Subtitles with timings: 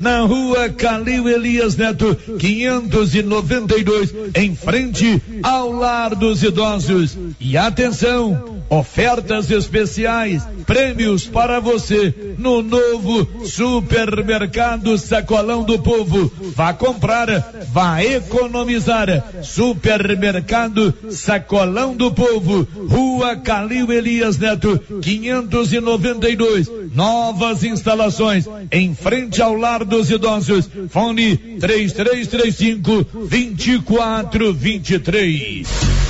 [0.00, 7.16] na rua Calil Elias Neto, 592, em frente ao Lar dos Idosos.
[7.38, 16.30] E atenção, ofertas especiais, prêmios para você no novo supermercado Sacolão do Povo.
[16.54, 17.28] Vá comprar,
[17.72, 19.06] vá economizar.
[19.42, 26.70] Supermercado Sacolão do Povo, Rua Calil Elias Neto, 592.
[26.94, 30.70] Novas instalações em frente ao Lar dos Idosos.
[30.88, 36.05] Fone 3335 2423.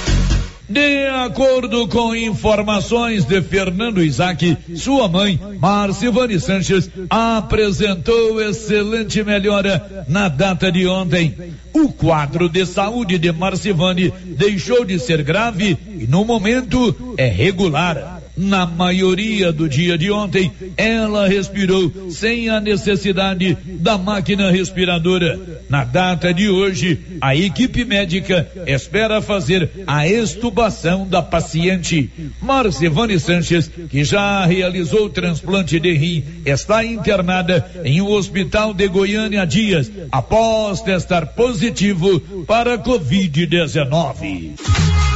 [0.69, 10.29] De acordo com informações de Fernando Isaac, sua mãe, Marcivane Sanches, apresentou excelente melhora na
[10.29, 11.37] data de ontem.
[11.73, 18.16] O quadro de saúde de Marcivane deixou de ser grave e no momento é regular.
[18.37, 25.41] Na maioria do dia de ontem, ela respirou sem a necessidade da máquina respiradora.
[25.71, 32.11] Na data de hoje, a equipe médica espera fazer a estubação da paciente.
[32.43, 38.87] Marcevane Sanches, que já realizou o transplante de rim, está internada em um hospital de
[38.87, 45.16] Goiânia dias, após testar positivo para Covid-19.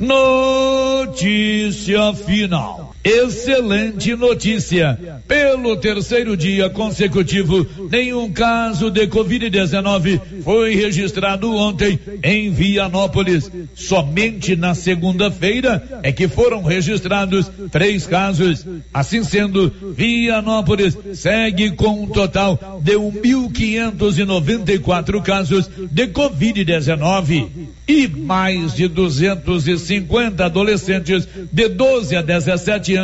[0.00, 1.74] Notícia
[2.14, 2.97] final.
[3.08, 5.22] Excelente notícia.
[5.26, 13.50] Pelo terceiro dia consecutivo, nenhum caso de Covid-19 foi registrado ontem em Vianópolis.
[13.74, 18.66] Somente na segunda-feira é que foram registrados três casos.
[18.92, 28.86] Assim sendo, Vianópolis segue com um total de 1.594 casos de Covid-19 e mais de
[28.86, 32.97] 250 adolescentes de 12 a 17 anos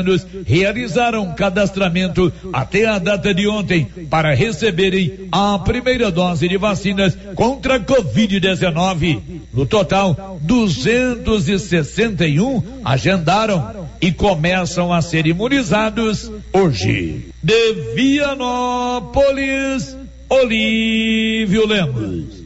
[0.46, 7.74] realizaram cadastramento até a data de ontem para receberem a primeira dose de vacinas contra
[7.76, 9.20] a Covid-19.
[9.52, 17.30] No total, 261 agendaram e começam a ser imunizados hoje.
[17.42, 19.96] De Vianópolis,
[20.28, 22.44] Olívio Lemos.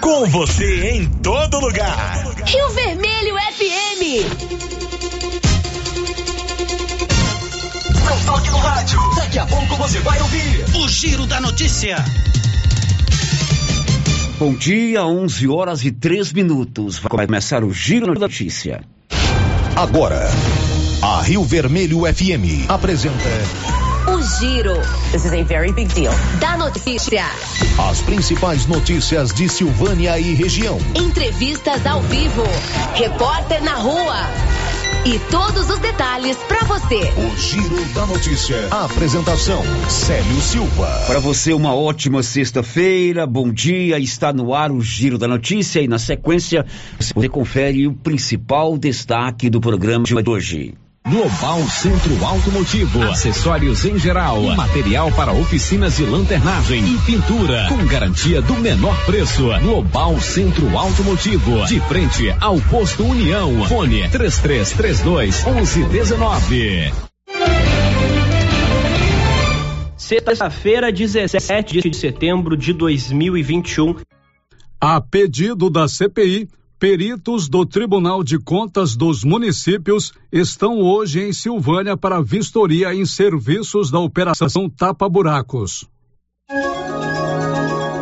[0.00, 2.24] Com você em todo lugar.
[2.46, 4.67] Rio Vermelho FM.
[8.28, 9.00] Toque no rádio.
[9.16, 11.96] Daqui a pouco você vai ouvir o Giro da Notícia.
[14.38, 16.98] Bom dia, 11 horas e 3 minutos.
[16.98, 18.82] Vai começar o Giro da Notícia.
[19.74, 20.28] Agora,
[21.00, 23.16] a Rio Vermelho FM apresenta
[24.06, 24.74] O Giro.
[25.10, 26.12] This is a very big deal.
[26.38, 27.24] Da notícia.
[27.90, 30.78] as principais notícias de Silvânia e região.
[30.94, 32.44] Entrevistas ao vivo.
[32.94, 34.57] Repórter na rua.
[35.04, 37.00] E todos os detalhes para você.
[37.16, 38.68] O Giro da Notícia.
[38.70, 40.86] A apresentação: Célio Silva.
[41.06, 43.98] Para você, uma ótima sexta-feira, bom dia.
[43.98, 46.66] Está no ar o Giro da Notícia e, na sequência,
[46.98, 50.74] você confere o principal destaque do programa de hoje.
[51.08, 58.42] Global Centro Automotivo, acessórios em geral, material para oficinas de lanternagem e pintura, com garantia
[58.42, 59.48] do menor preço.
[59.62, 63.66] Global Centro Automotivo, de frente ao posto União.
[63.66, 66.92] Fone 3332 1119.
[69.96, 73.96] Sexta-feira, 17 de setembro de 2021.
[74.78, 81.96] A pedido da CPI, peritos do Tribunal de Contas dos Municípios estão hoje em Silvânia
[81.96, 85.84] para vistoria em serviços da Operação Tapa Buracos.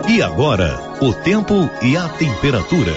[0.08, 2.92] E agora, o tempo e a temperatura.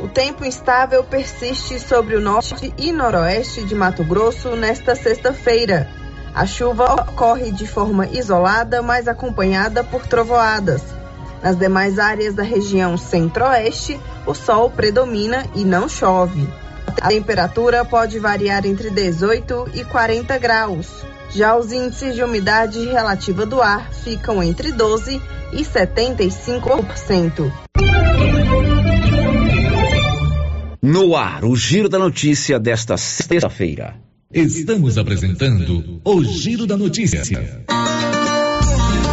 [0.00, 5.88] O tempo instável persiste sobre o norte e noroeste de Mato Grosso nesta sexta-feira.
[6.34, 10.82] A chuva ocorre de forma isolada, mas acompanhada por trovoadas.
[11.42, 16.46] Nas demais áreas da região centro-oeste, o sol predomina e não chove.
[17.00, 20.88] A temperatura pode variar entre 18 e 40 graus.
[21.30, 25.20] Já os índices de umidade relativa do ar ficam entre 12
[25.52, 27.52] e 75%.
[30.82, 33.96] No ar, o Giro da Notícia desta sexta-feira.
[34.32, 37.22] Estamos apresentando o Giro da Notícia.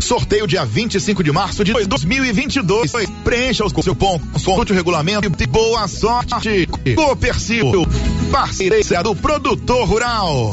[0.00, 2.92] Sorteio dia 25 de março de 2022.
[3.24, 6.68] Preencha o seu ponto, consulte o regulamento e boa sorte.
[6.94, 7.86] Copercil,
[8.30, 10.52] parceria do produtor rural.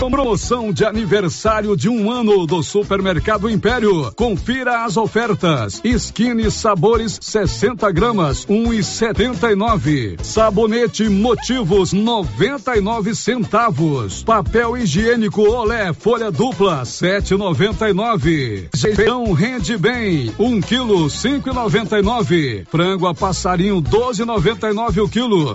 [0.00, 4.10] Promoção de aniversário de um ano do Supermercado Império.
[4.16, 5.80] Confira as ofertas.
[5.84, 10.16] Skinny Sabores 60 gramas, 1,79.
[10.22, 14.22] Sabonete Motivos 99 centavos.
[14.22, 18.68] Papel higiênico Olé folha dupla 7,99.
[18.96, 22.66] Feijão rende bem, 1 um quilo 5,99.
[22.68, 25.52] Frango a passarinho 12,99 o quilo.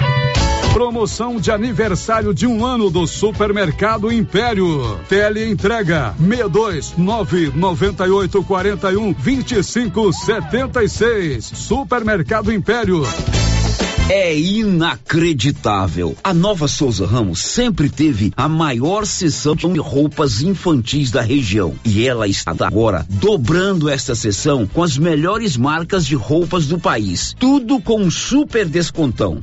[0.75, 4.99] Promoção de aniversário de um ano do Supermercado Império.
[5.07, 11.45] Tele entrega 62 998 41 25 76.
[11.45, 13.03] Supermercado Império.
[14.09, 16.13] É inacreditável.
[16.21, 21.73] A Nova Souza Ramos sempre teve a maior seção de roupas infantis da região.
[21.85, 27.33] E ela está agora dobrando esta seção com as melhores marcas de roupas do país.
[27.39, 29.39] Tudo com um super descontão.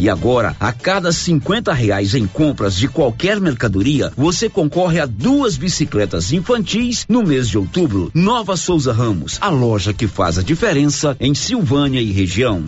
[0.00, 5.58] E agora, a cada 50 reais em compras de qualquer mercadoria, você concorre a duas
[5.58, 8.10] bicicletas infantis no mês de outubro.
[8.14, 12.64] Nova Souza Ramos, a loja que faz a diferença em Silvânia e região.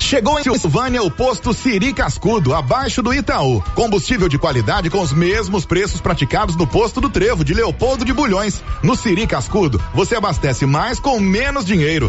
[0.00, 3.60] Chegou em Silvânia o posto Siri Cascudo, abaixo do Itaú.
[3.74, 8.12] Combustível de qualidade com os mesmos preços praticados no posto do Trevo de Leopoldo de
[8.12, 8.62] Bulhões.
[8.84, 12.08] No Siri Cascudo, você abastece mais com menos dinheiro.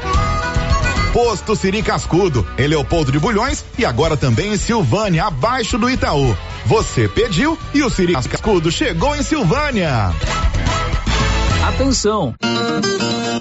[1.15, 6.35] Posto Siri Cascudo, em Leopoldo de Bulhões e agora também em Silvânia, abaixo do Itaú.
[6.65, 10.11] Você pediu e o Siri Cascudo chegou em Silvânia.
[11.65, 12.35] Atenção!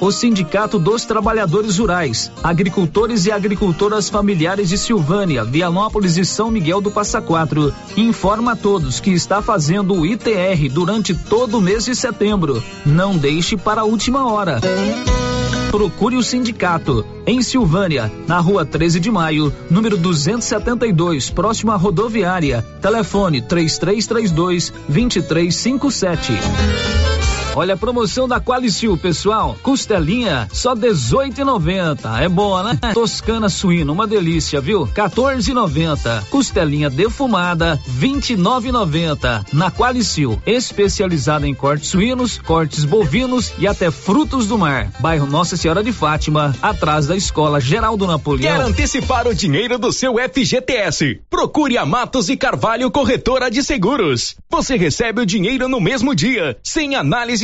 [0.01, 6.81] O Sindicato dos Trabalhadores Rurais, Agricultores e Agricultoras Familiares de Silvânia, Vianópolis e São Miguel
[6.81, 11.87] do Passa Quatro informa a todos que está fazendo o ITR durante todo o mês
[11.87, 12.63] de setembro.
[12.87, 14.61] Não deixe para a última hora.
[15.75, 22.65] Procure o sindicato em Silvânia, na rua 13 de maio, número 272, próximo à rodoviária.
[22.81, 27.04] Telefone 3332 2357.
[27.57, 29.57] Olha a promoção da Qualicil, pessoal.
[29.63, 32.21] Costelinha só 18,90.
[32.21, 32.79] É boa, né?
[32.93, 34.89] Toscana suína, uma delícia, viu?
[34.89, 36.25] 14,90.
[36.31, 39.47] Costelinha defumada 29,90.
[39.53, 44.91] Na Qualicil, especializada em cortes suínos, cortes bovinos e até frutos do mar.
[44.99, 48.53] Bairro Nossa Senhora de Fátima, atrás da Escola Geraldo Napoleão.
[48.53, 51.21] Quer antecipar o dinheiro do seu FGTS?
[51.31, 54.35] Procure a Matos e Carvalho Corretora de Seguros.
[54.51, 57.44] Você recebe o dinheiro no mesmo dia, sem análise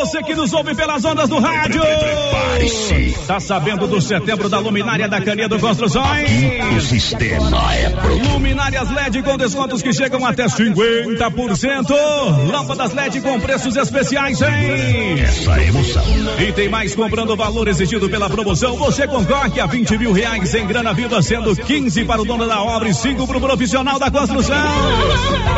[0.00, 1.82] Você que nos ouve pelas ondas do rádio.
[3.26, 6.30] Tá sabendo do setembro da luminária da Canedo Construções?
[6.74, 8.28] O sistema é pronto.
[8.30, 11.90] Luminárias LED com descontos que chegam até 50%.
[12.50, 15.20] Lâmpadas LED com preços especiais, hein?
[15.20, 16.04] Essa emoção.
[16.38, 18.76] E tem mais comprando o valor exigido pela promoção.
[18.76, 22.62] Você concorre a 20 mil reais em grana viva, sendo 15 para o dono da
[22.62, 24.56] obra e 5 para o profissional da construção.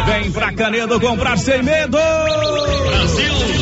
[0.06, 1.96] Vem pra Canedo comprar sem medo.
[2.88, 3.61] Brasil!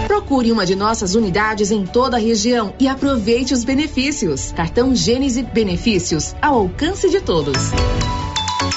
[0.11, 4.51] Procure uma de nossas unidades em toda a região e aproveite os benefícios.
[4.51, 7.55] Cartão Gênese Benefícios ao alcance de todos.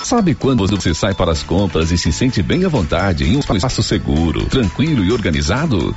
[0.04, 3.40] Sabe quando você sai para as compras e se sente bem à vontade em um
[3.40, 5.92] espaço seguro, tranquilo e organizado?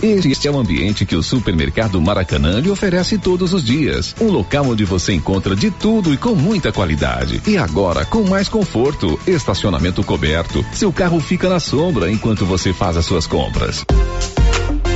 [0.00, 4.14] Este é o ambiente que o supermercado Maracanã lhe oferece todos os dias.
[4.20, 7.42] Um local onde você encontra de tudo e com muita qualidade.
[7.48, 10.64] E agora com mais conforto, estacionamento coberto.
[10.72, 13.84] Seu carro fica na sombra enquanto você faz as suas compras.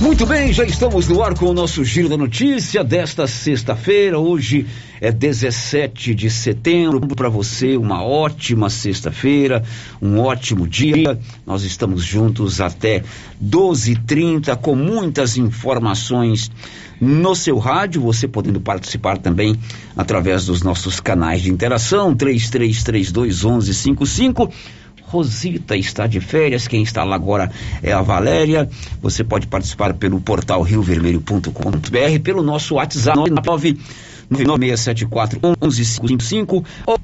[0.00, 4.18] Muito bem, já estamos no ar com o nosso Giro da Notícia desta sexta-feira.
[4.18, 4.66] Hoje
[5.00, 7.00] é 17 de setembro.
[7.00, 9.64] Para você, uma ótima sexta-feira,
[10.00, 11.18] um ótimo dia.
[11.46, 13.02] Nós estamos juntos até
[13.42, 16.50] 12h30 com muitas informações
[17.00, 19.58] no seu rádio, você podendo participar também
[19.96, 24.52] através dos nossos canais de interação, 3332 1155
[25.06, 27.50] Rosita está de férias, quem está lá agora
[27.82, 28.68] é a Valéria.
[29.00, 33.78] Você pode participar pelo portal riovermelho.com.br, pelo nosso WhatsApp 9
[34.28, 35.40] 9674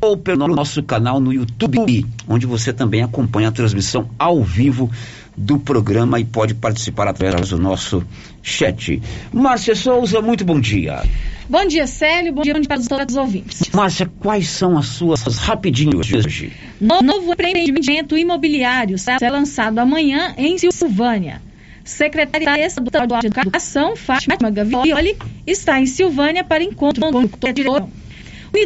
[0.00, 4.90] ou pelo nosso canal no YouTube, onde você também acompanha a transmissão ao vivo
[5.36, 8.04] do programa e pode participar através do nosso
[8.42, 9.00] chat.
[9.32, 11.02] Márcia Souza, muito bom dia.
[11.48, 12.32] Bom dia, Célio.
[12.32, 13.70] Bom dia, bom dia para todos os ouvintes.
[13.72, 16.52] Márcia, quais são as suas rapidinhos de hoje?
[16.80, 21.40] Novo empreendimento imobiliário será lançado amanhã em Silvânia.
[21.84, 27.88] Secretária Estadual de Educação, Fátima Gavioli, está em Silvânia para encontro com o diretor.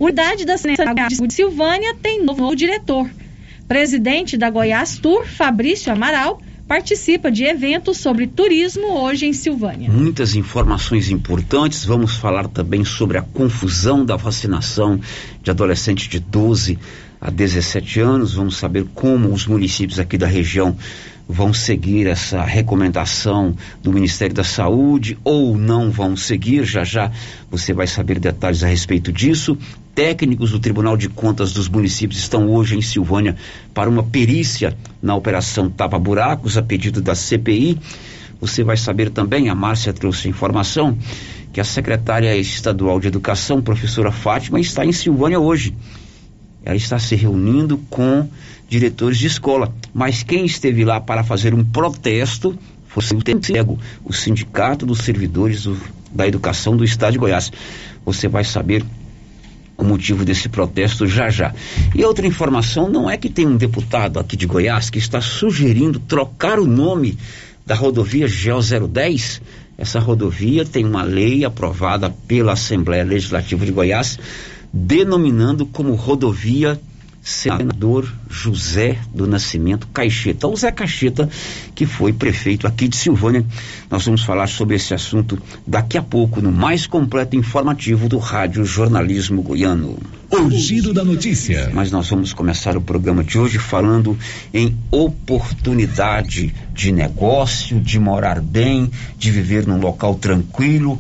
[0.01, 3.09] Unidade da Sanidade de Silvânia tem novo diretor.
[3.67, 9.91] Presidente da Goiás Tour, Fabrício Amaral, participa de eventos sobre turismo hoje em Silvânia.
[9.91, 11.85] Muitas informações importantes.
[11.85, 15.01] Vamos falar também sobre a confusão da vacinação
[15.43, 16.79] de adolescentes de 12
[17.21, 18.35] a 17 anos.
[18.35, 20.77] Vamos saber como os municípios aqui da região
[21.29, 26.65] vão seguir essa recomendação do Ministério da Saúde ou não vão seguir.
[26.65, 27.11] Já já
[27.51, 29.59] você vai saber detalhes a respeito disso.
[29.95, 33.35] Técnicos do Tribunal de Contas dos municípios estão hoje em Silvânia
[33.73, 37.79] para uma perícia na operação Tapa Buracos, a pedido da CPI.
[38.41, 40.97] Você vai saber também, a Márcia trouxe informação,
[41.53, 45.75] que a secretária estadual de Educação, professora Fátima, está em Silvânia hoje.
[46.63, 48.29] Ela está se reunindo com
[48.69, 49.75] diretores de escola.
[49.93, 55.65] Mas quem esteve lá para fazer um protesto foi o TECEGO, o Sindicato dos Servidores
[55.65, 55.77] do,
[56.11, 57.53] da Educação do Estado de Goiás.
[58.05, 58.85] Você vai saber
[59.77, 61.55] o motivo desse protesto já já.
[61.95, 66.01] E outra informação, não é que tem um deputado aqui de Goiás que está sugerindo
[66.01, 67.19] trocar o nome
[67.67, 69.43] da rodovia GEO 010?
[69.77, 74.19] Essa rodovia tem uma lei aprovada pela Assembleia Legislativa de Goiás,
[74.73, 76.81] denominando como rodovia
[77.27, 81.29] senador José do Nascimento Caixeta, o Zé Caixeta,
[81.75, 83.45] que foi prefeito aqui de Silvânia.
[83.91, 88.65] Nós vamos falar sobre esse assunto daqui a pouco no mais completo informativo do Rádio
[88.65, 89.99] Jornalismo Goiano.
[90.31, 91.69] O giro da notícia.
[91.75, 94.17] Mas nós vamos começar o programa de hoje falando
[94.55, 100.97] em oportunidade de negócio, de morar bem, de viver num local tranquilo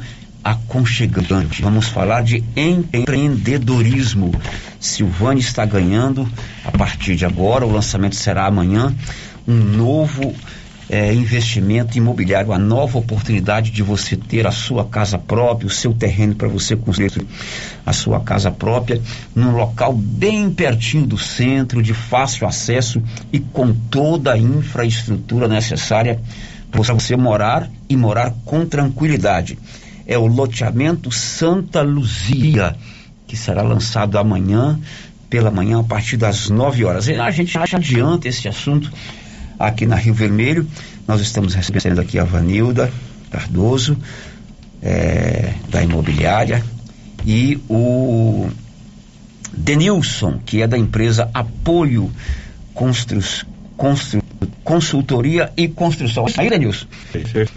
[0.47, 1.61] aconchegante.
[1.61, 4.33] Vamos falar de empreendedorismo.
[4.79, 6.29] Silvânia está ganhando
[6.65, 8.95] a partir de agora, o lançamento será amanhã,
[9.47, 10.33] um novo
[10.89, 15.93] é, investimento imobiliário, a nova oportunidade de você ter a sua casa própria, o seu
[15.93, 17.27] terreno para você construir
[17.85, 19.03] a sua casa própria,
[19.35, 26.21] num local bem pertinho do centro, de fácil acesso e com toda a infraestrutura necessária
[26.71, 29.59] para você morar e morar com tranquilidade
[30.07, 32.77] é o loteamento Santa Luzia,
[33.27, 34.79] que será lançado amanhã,
[35.29, 37.09] pela manhã, a partir das 9 horas.
[37.09, 38.93] A gente adianta esse assunto
[39.59, 40.67] aqui na Rio Vermelho.
[41.07, 42.91] Nós estamos recebendo aqui a Vanilda
[43.31, 43.97] Cardoso,
[44.81, 46.63] é, da imobiliária,
[47.25, 48.49] e o
[49.53, 52.11] Denilson, que é da empresa Apoio
[52.73, 53.21] Constru,
[53.77, 54.23] Constru,
[54.65, 56.27] Consultoria e Construção.
[56.37, 56.87] Aí, Denilson.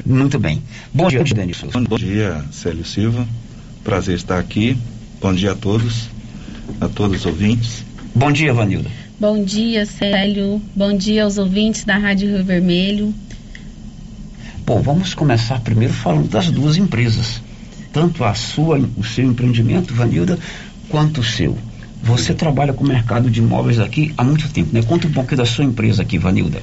[0.06, 0.62] Muito bem.
[0.94, 1.68] Bom dia, Denilson.
[1.68, 3.28] Bom dia, Célio Silva.
[3.84, 4.78] Prazer estar aqui.
[5.20, 6.10] Bom dia a todos,
[6.80, 7.84] a todos os ouvintes.
[8.16, 8.90] Bom dia, Vanilda.
[9.20, 10.62] Bom dia, Célio.
[10.76, 13.14] Bom dia aos ouvintes da Rádio Rio Vermelho.
[14.66, 17.42] Bom, vamos começar primeiro falando das duas empresas.
[17.92, 20.38] Tanto a sua, o seu empreendimento, Vanilda,
[20.90, 21.58] quanto o seu.
[22.02, 24.82] Você trabalha com o mercado de imóveis aqui há muito tempo, né?
[24.82, 26.62] Conta um pouco da sua empresa aqui, Vanilda.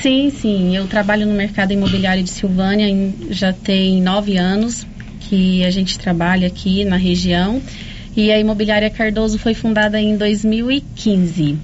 [0.00, 0.76] Sim, sim.
[0.76, 4.86] Eu trabalho no mercado imobiliário de Silvânia em, já tem nove anos
[5.20, 7.60] que a gente trabalha aqui na região.
[8.16, 11.58] E a Imobiliária Cardoso foi fundada em 2015.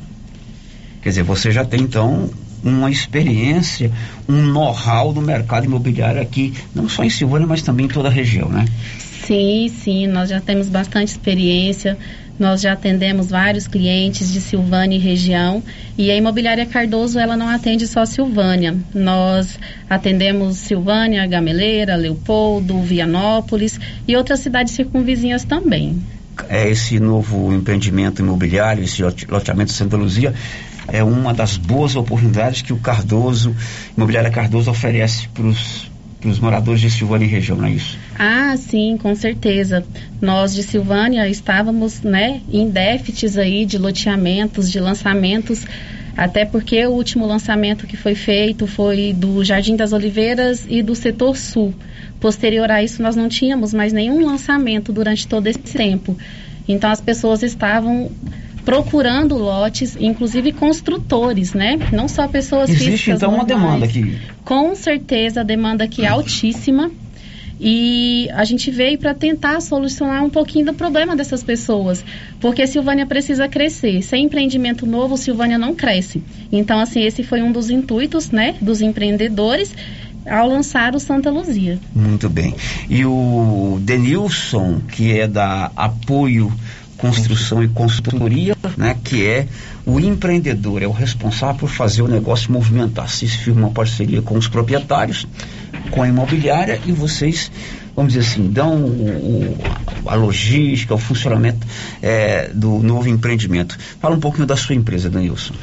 [1.02, 2.30] Quer dizer, você já tem então
[2.62, 3.90] uma experiência,
[4.28, 8.12] um know-how do mercado imobiliário aqui, não só em Silvânia, mas também em toda a
[8.12, 8.64] região, né?
[8.98, 11.98] Sim, sim, nós já temos bastante experiência.
[12.38, 15.62] Nós já atendemos vários clientes de Silvânia e região
[15.96, 18.76] e a Imobiliária Cardoso ela não atende só Silvânia.
[18.94, 26.02] Nós atendemos Silvânia, Gameleira, Leopoldo, Vianópolis e outras cidades circunvizinhas também.
[26.48, 30.34] É esse novo empreendimento imobiliário, esse loteamento Santa Luzia,
[30.88, 33.56] é uma das boas oportunidades que o Cardoso,
[33.96, 37.98] Imobiliária Cardoso oferece para os para os moradores de Silvânia e região, não é isso?
[38.18, 39.84] Ah, sim, com certeza.
[40.20, 45.64] Nós de Silvânia estávamos, né, em déficits aí de loteamentos, de lançamentos,
[46.16, 50.94] até porque o último lançamento que foi feito foi do Jardim das Oliveiras e do
[50.94, 51.74] Setor Sul.
[52.18, 56.16] Posterior a isso, nós não tínhamos mais nenhum lançamento durante todo esse tempo.
[56.66, 58.10] Então, as pessoas estavam
[58.66, 61.78] procurando lotes, inclusive construtores, né?
[61.92, 63.08] Não só pessoas Existe, físicas.
[63.08, 64.18] Existe então uma demanda aqui.
[64.44, 66.90] Com certeza a demanda aqui é altíssima.
[67.58, 72.04] E a gente veio para tentar solucionar um pouquinho do problema dessas pessoas,
[72.38, 74.02] porque Silvânia precisa crescer.
[74.02, 76.22] Sem empreendimento novo, Silvânia não cresce.
[76.52, 79.72] Então, assim, esse foi um dos intuitos, né, dos empreendedores
[80.26, 81.78] ao lançar o Santa Luzia.
[81.94, 82.54] Muito bem.
[82.90, 86.52] E o Denilson, que é da Apoio
[86.96, 89.46] Construção e Consultoria, né, que é
[89.84, 93.08] o empreendedor, é o responsável por fazer o negócio movimentar.
[93.08, 95.26] Se firma uma parceria com os proprietários,
[95.90, 97.50] com a imobiliária e vocês,
[97.94, 99.58] vamos dizer assim, dão o, o,
[100.06, 101.66] a logística, o funcionamento
[102.02, 103.78] é, do novo empreendimento.
[104.00, 105.54] Fala um pouquinho da sua empresa, Denilson.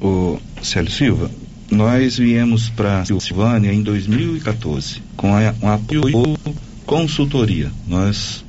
[0.00, 1.30] O Célio Silva,
[1.70, 6.36] nós viemos para Silvânia em 2014 com a, um apoio
[6.84, 7.70] consultoria.
[7.86, 8.44] Nós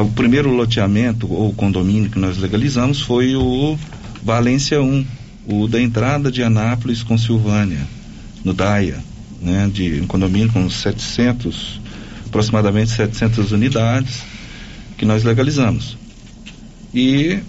[0.00, 3.78] o primeiro loteamento ou condomínio que nós legalizamos foi o
[4.22, 5.04] Valência 1,
[5.46, 7.86] o da entrada de Anápolis com Silvânia,
[8.44, 8.98] no Daia,
[9.40, 11.80] né, de um condomínio com 700,
[12.26, 14.22] aproximadamente 700 unidades
[14.96, 15.98] que nós legalizamos.
[16.94, 17.40] E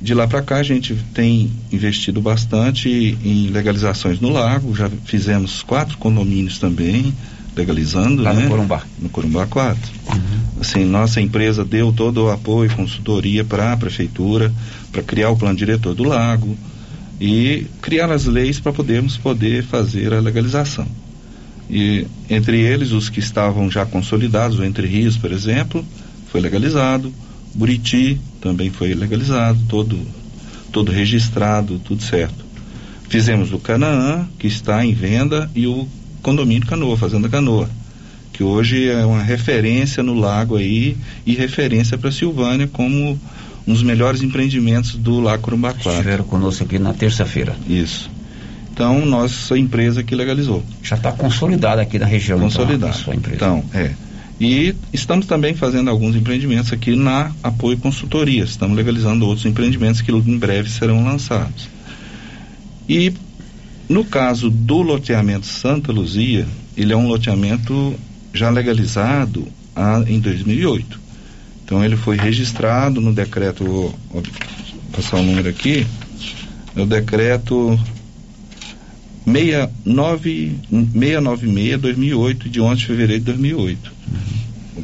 [0.00, 2.88] de lá para cá a gente tem investido bastante
[3.22, 7.12] em legalizações no lago, já fizemos quatro condomínios também,
[7.58, 8.44] legalizando, Lá né?
[8.44, 8.82] no Corumbá.
[8.98, 9.80] No Corumbá 4.
[10.08, 10.60] Uhum.
[10.60, 14.52] Assim, nossa empresa deu todo o apoio, consultoria para a prefeitura,
[14.90, 16.56] para criar o plano diretor do lago
[17.20, 20.86] e criar as leis para podermos poder fazer a legalização.
[21.68, 25.84] E entre eles os que estavam já consolidados, o Entre Rios, por exemplo,
[26.30, 27.12] foi legalizado,
[27.54, 29.98] Buriti também foi legalizado, todo
[30.70, 32.46] todo registrado, tudo certo.
[33.08, 35.88] Fizemos o Canaã, que está em venda, e o
[36.22, 37.68] condomínio Canoa, Fazenda Canoa,
[38.32, 43.18] que hoje é uma referência no lago aí e referência para Silvânia como
[43.66, 45.90] um dos melhores empreendimentos do Lago Corumbá 4.
[45.92, 47.54] Estiveram conosco aqui na terça-feira.
[47.68, 48.10] Isso.
[48.72, 50.62] Então, nossa empresa que legalizou.
[50.82, 52.38] Já está consolidada aqui na região.
[52.38, 52.92] Consolidada.
[52.92, 53.36] Então, sua empresa.
[53.36, 53.90] Então, é.
[54.40, 58.44] E estamos também fazendo alguns empreendimentos aqui na Apoio Consultoria.
[58.44, 61.68] Estamos legalizando outros empreendimentos que em breve serão lançados.
[62.88, 63.12] E
[63.88, 66.46] no caso do loteamento Santa Luzia,
[66.76, 67.94] ele é um loteamento
[68.32, 71.00] já legalizado a, em 2008.
[71.64, 74.22] Então ele foi registrado no decreto, vou, vou
[74.92, 75.86] passar o número aqui,
[76.74, 77.78] no decreto
[79.26, 83.92] 69, 696 2008 de 11 de fevereiro de 2008.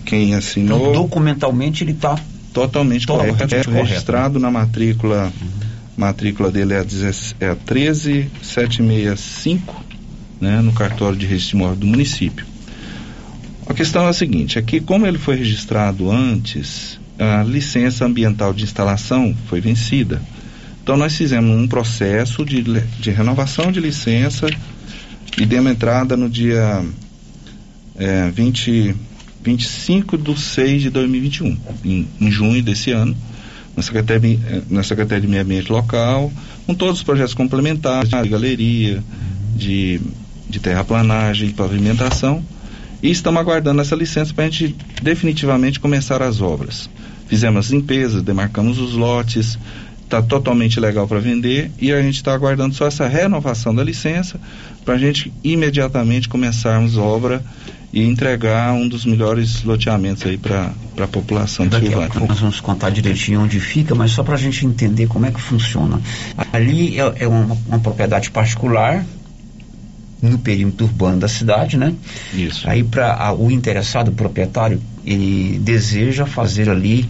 [0.04, 2.18] Quem assinou Então, documentalmente ele está
[2.52, 3.88] totalmente correto, Totalmente é correto.
[3.88, 5.32] registrado na matrícula
[5.96, 9.84] matrícula dele é a, 16 é 13765
[10.40, 12.44] né, no cartório de registro de imóvel do município.
[13.66, 18.64] A questão é a seguinte é como ele foi registrado antes a licença ambiental de
[18.64, 20.20] instalação foi vencida.
[20.82, 24.46] Então nós fizemos um processo de, de renovação de licença
[25.38, 26.84] e demos entrada no dia
[27.96, 28.94] é, 20,
[29.42, 33.16] 25 de 6 de 2021, em, em junho desse ano,
[33.76, 36.32] na Secretaria, eh, na Secretaria de Meio Ambiente Local,
[36.66, 39.02] com todos os projetos complementares de galeria,
[39.54, 40.00] de,
[40.48, 42.44] de terraplanagem, de pavimentação,
[43.02, 46.88] e estamos aguardando essa licença para a gente definitivamente começar as obras.
[47.28, 49.58] Fizemos as limpezas, demarcamos os lotes,
[50.02, 54.38] está totalmente legal para vender e a gente está aguardando só essa renovação da licença
[54.84, 57.42] para a gente imediatamente começarmos obra
[57.94, 62.10] e entregar um dos melhores loteamentos aí para a população de Silvânia.
[62.26, 65.40] nós vamos contar direitinho onde fica, mas só para a gente entender como é que
[65.40, 66.00] funciona.
[66.52, 69.06] Ali é, é uma, uma propriedade particular
[70.20, 71.94] no perímetro urbano da cidade, né?
[72.34, 72.68] Isso.
[72.68, 77.08] Aí para o interessado, o proprietário, ele deseja fazer ali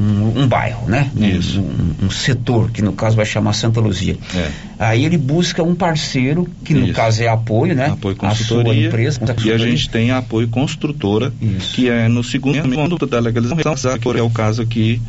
[0.00, 1.10] um, um bairro, né?
[1.16, 1.60] Um- Isso.
[1.60, 4.16] Um, um setor, que no caso vai chamar Santa Luzia.
[4.34, 4.50] É.
[4.78, 6.94] Aí ele busca um parceiro, que no Isso.
[6.94, 7.86] caso é apoio, né?
[7.86, 9.58] Apoio A sua consultoria empresa, e a consultoria.
[9.58, 11.32] gente tem apoio construtora
[11.74, 15.00] que é no segundo da legalização que é o caso aqui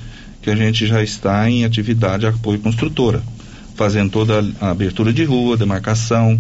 [0.42, 3.22] que a gente já está em atividade apoio construtora
[3.76, 6.40] fazendo toda a abertura de rua demarcação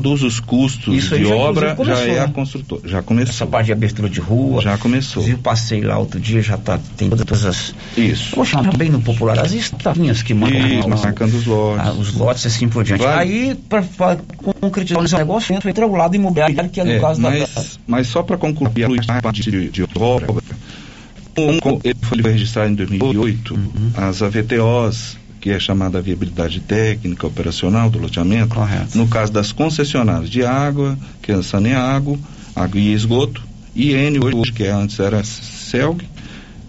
[0.00, 2.32] todos os custos Isso de já, obra inclusive, já começou, é a né?
[2.34, 4.62] construtora já começou Essa parte de abertura de rua.
[4.62, 5.22] Já começou.
[5.22, 7.74] Inclusive passei lá outro dia, já tá, tem todas as.
[7.96, 8.30] Isso.
[8.32, 11.46] Eu vou chamar bem no popular, as estavinhas que mandam Isso, lá, o- marcando os
[11.46, 11.86] lotes.
[11.86, 13.04] ah, os lotes assim por diante.
[13.04, 13.82] Aí, para
[14.60, 17.38] concretizar esse negócio, entra, entra o lado imobiliário, que é no É, caso da- da.
[17.38, 20.26] mas, mas só para concluir a parte de, de obra,
[21.62, 23.90] como ele foi registrado em 2008, Uhum.
[23.96, 28.54] as AVTOs, que é chamada viabilidade técnica operacional do loteamento,
[28.94, 32.16] no caso das concessionárias de água, que é a Saneago,
[32.54, 33.42] água e esgoto,
[33.74, 36.06] e N hoje, que é, antes era CELG,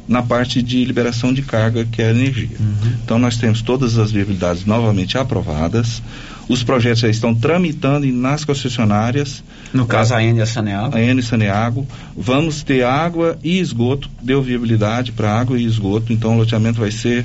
[0.07, 2.57] na parte de liberação de carga, que é a energia.
[3.03, 6.01] Então nós temos todas as viabilidades novamente aprovadas,
[6.49, 9.43] os projetos já estão tramitando nas concessionárias.
[9.71, 10.97] No caso, a N e a Saneago.
[10.97, 11.87] A N e Saneago.
[12.17, 16.91] Vamos ter água e esgoto, deu viabilidade para água e esgoto, então o loteamento vai
[16.91, 17.23] ser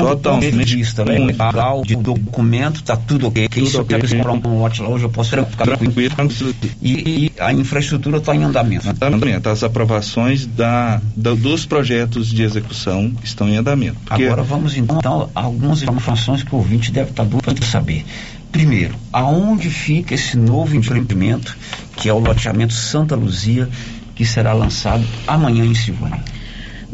[0.00, 1.18] Então, totalmente disso, né?
[1.18, 3.48] Legal, de documento, tá tudo ok.
[3.48, 5.92] Tudo Se eu quero comprar um lote lá hoje, eu posso ficar tranquilo.
[6.82, 8.88] E, e a infraestrutura está em andamento.
[8.88, 9.48] Andamento.
[9.48, 13.96] As aprovações da, da, dos projetos de execução estão em andamento.
[14.04, 14.24] Porque...
[14.24, 18.04] Agora vamos então a algumas informações que o ouvinte deve estar doido para saber.
[18.50, 21.56] Primeiro, aonde fica esse novo empreendimento,
[21.96, 23.68] que é o loteamento Santa Luzia,
[24.14, 26.22] que será lançado amanhã em Silvânia?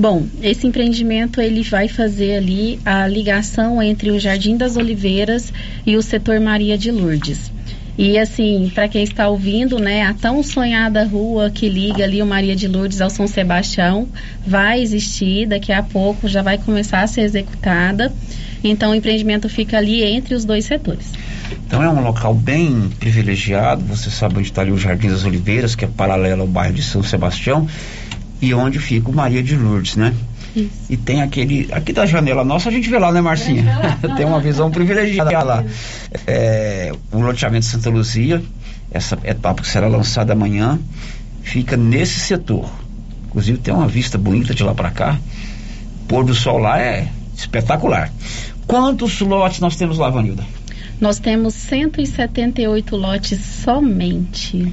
[0.00, 5.52] Bom, esse empreendimento ele vai fazer ali a ligação entre o Jardim das Oliveiras
[5.84, 7.52] e o setor Maria de Lourdes.
[7.98, 12.26] E assim, para quem está ouvindo, né, a tão sonhada rua que liga ali o
[12.26, 14.08] Maria de Lourdes ao São Sebastião
[14.46, 18.10] vai existir, daqui a pouco já vai começar a ser executada.
[18.64, 21.12] Então o empreendimento fica ali entre os dois setores.
[21.66, 25.74] Então é um local bem privilegiado, você sabe onde está ali o Jardim das Oliveiras,
[25.74, 27.68] que é paralelo ao bairro de São Sebastião,
[28.40, 30.14] e onde fica o Maria de Lourdes, né?
[30.54, 30.70] Isso.
[30.88, 31.68] E tem aquele.
[31.72, 33.64] Aqui da janela nossa a gente vê lá, né, Marcinha?
[34.16, 35.64] tem uma visão privilegiada lá.
[36.26, 38.42] É, o loteamento Santa Luzia,
[38.90, 40.78] essa etapa que será lançada amanhã,
[41.42, 42.68] fica nesse setor.
[43.28, 45.18] Inclusive tem uma vista bonita de lá para cá.
[46.08, 48.12] Pôr do sol lá é espetacular.
[48.66, 50.44] Quantos lotes nós temos lá, Vanilda?
[51.00, 54.72] Nós temos 178 lotes somente.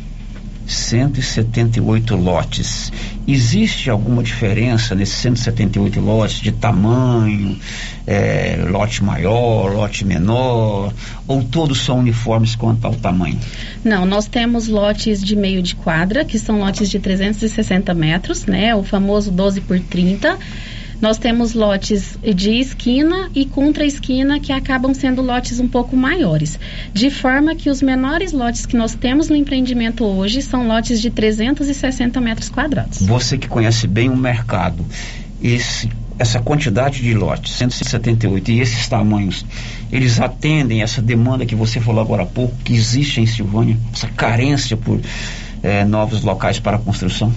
[0.67, 2.91] 178 lotes.
[3.27, 7.57] Existe alguma diferença nesses 178 lotes de tamanho,
[8.05, 10.93] é, lote maior, lote menor,
[11.27, 13.39] ou todos são uniformes quanto ao tamanho?
[13.83, 18.75] Não, nós temos lotes de meio de quadra, que são lotes de 360 metros, né?
[18.75, 20.37] O famoso 12 por 30
[21.01, 26.59] nós temos lotes de esquina e contra-esquina que acabam sendo lotes um pouco maiores.
[26.93, 31.09] De forma que os menores lotes que nós temos no empreendimento hoje são lotes de
[31.09, 33.01] 360 metros quadrados.
[33.01, 34.85] Você que conhece bem o mercado,
[35.41, 39.45] esse essa quantidade de lotes, 178, e esses tamanhos,
[39.91, 44.07] eles atendem essa demanda que você falou agora há pouco, que existe em Silvânia, essa
[44.07, 44.99] carência por
[45.61, 47.31] eh, novos locais para construção?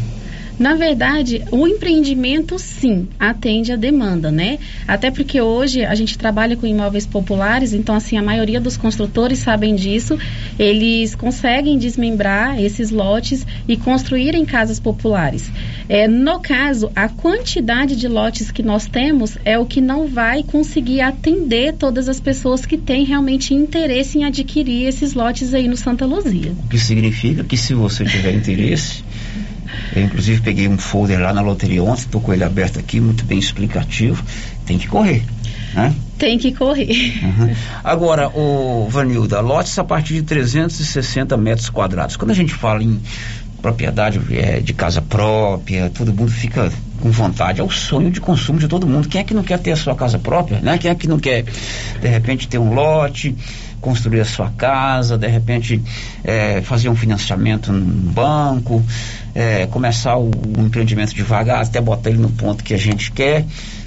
[0.60, 4.58] Na verdade, o empreendimento sim atende a demanda, né?
[4.86, 9.38] Até porque hoje a gente trabalha com imóveis populares, então assim a maioria dos construtores
[9.38, 10.18] sabem disso.
[10.58, 15.50] Eles conseguem desmembrar esses lotes e construírem casas populares.
[15.88, 20.42] É, no caso, a quantidade de lotes que nós temos é o que não vai
[20.42, 25.76] conseguir atender todas as pessoas que têm realmente interesse em adquirir esses lotes aí no
[25.78, 26.52] Santa Luzia.
[26.66, 29.02] O que significa que se você tiver interesse
[29.94, 33.24] eu, inclusive, peguei um folder lá na loteria ontem, estou com ele aberto aqui, muito
[33.24, 34.24] bem explicativo.
[34.64, 35.24] Tem que correr.
[35.74, 35.94] Né?
[36.18, 37.20] Tem que correr.
[37.22, 37.54] Uhum.
[37.82, 42.16] Agora, o Vanilda, lotes a partir de 360 metros quadrados.
[42.16, 43.00] Quando a gente fala em
[43.60, 47.60] propriedade é, de casa própria, todo mundo fica com vontade.
[47.60, 49.08] É o sonho de consumo de todo mundo.
[49.08, 50.60] Quem é que não quer ter a sua casa própria?
[50.60, 50.78] Né?
[50.78, 51.44] Quem é que não quer,
[52.00, 53.36] de repente, ter um lote?
[53.80, 55.82] construir a sua casa, de repente
[56.22, 58.82] é, fazer um financiamento num banco,
[59.34, 63.44] é, começar o, o, empreendimento devagar até botar ele no ponto que a gente quer,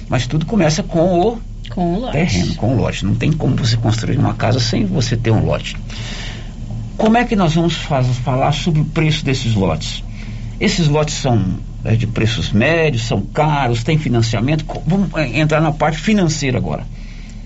[0.08, 1.38] mas tudo começa com o,
[1.70, 3.04] com o terreno, com o lote.
[3.04, 5.76] Não tem como você construir uma casa sem você ter um lote.
[6.96, 10.02] Como é que nós vamos falar sobre o preço desses lotes?
[10.60, 14.64] Esses lotes são é, de preços médios, são caros, tem financiamento.
[14.86, 16.84] Vamos é, entrar na parte financeira agora.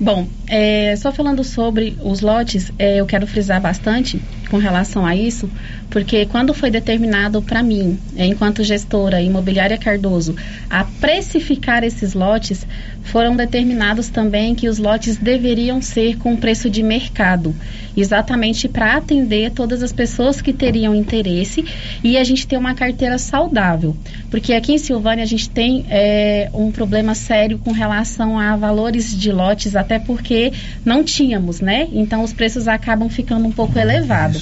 [0.01, 5.15] Bom, é, só falando sobre os lotes, é, eu quero frisar bastante com relação a
[5.15, 5.49] isso,
[5.91, 10.35] porque quando foi determinado para mim, é, enquanto gestora imobiliária Cardoso,
[10.69, 12.67] a precificar esses lotes,
[13.03, 17.55] foram determinados também que os lotes deveriam ser com preço de mercado,
[17.97, 21.65] exatamente para atender todas as pessoas que teriam interesse
[22.05, 23.97] e a gente ter uma carteira saudável,
[24.31, 29.17] porque aqui em Silvânia a gente tem é, um problema sério com relação a valores
[29.17, 30.53] de lotes, até porque
[30.85, 31.89] não tínhamos, né?
[31.93, 34.38] Então os preços acabam ficando um pouco elevados.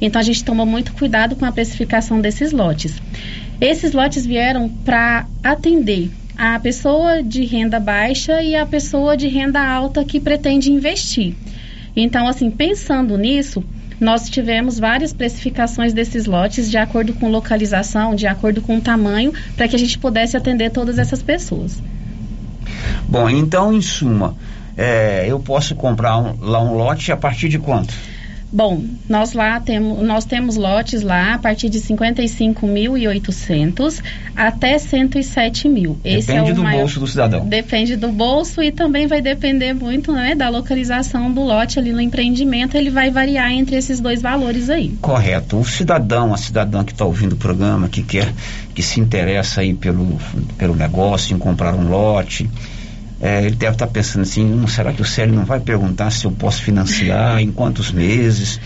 [0.00, 2.94] Então a gente tomou muito cuidado com a precificação desses lotes.
[3.60, 9.64] Esses lotes vieram para atender a pessoa de renda baixa e a pessoa de renda
[9.64, 11.34] alta que pretende investir.
[11.96, 13.62] Então, assim, pensando nisso,
[14.00, 19.68] nós tivemos várias precificações desses lotes de acordo com localização, de acordo com tamanho, para
[19.68, 21.80] que a gente pudesse atender todas essas pessoas.
[23.08, 24.36] Bom, então, em suma,
[24.76, 27.94] é, eu posso comprar um, lá um lote a partir de quanto?
[28.54, 34.00] Bom, nós lá temos, nós temos lotes lá a partir de 55.800
[34.36, 35.98] até 107 mil.
[36.04, 37.44] Esse Depende é do maior, bolso do cidadão.
[37.44, 42.00] Depende do bolso e também vai depender muito né, da localização do lote ali no
[42.00, 42.76] empreendimento.
[42.76, 44.90] Ele vai variar entre esses dois valores aí.
[45.00, 45.58] Correto.
[45.58, 48.32] O cidadão, a cidadã que está ouvindo o programa, que quer,
[48.72, 50.16] que se interessa aí pelo,
[50.56, 52.48] pelo negócio, em comprar um lote,
[53.20, 56.24] É, ele deve estar pensando assim, "Hum, será que o Célio não vai perguntar se
[56.24, 58.60] eu posso financiar, em quantos meses?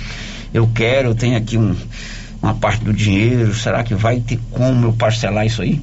[0.52, 1.76] Eu quero, eu tenho aqui um,
[2.42, 5.80] uma parte do dinheiro, será que vai ter como eu parcelar isso aí?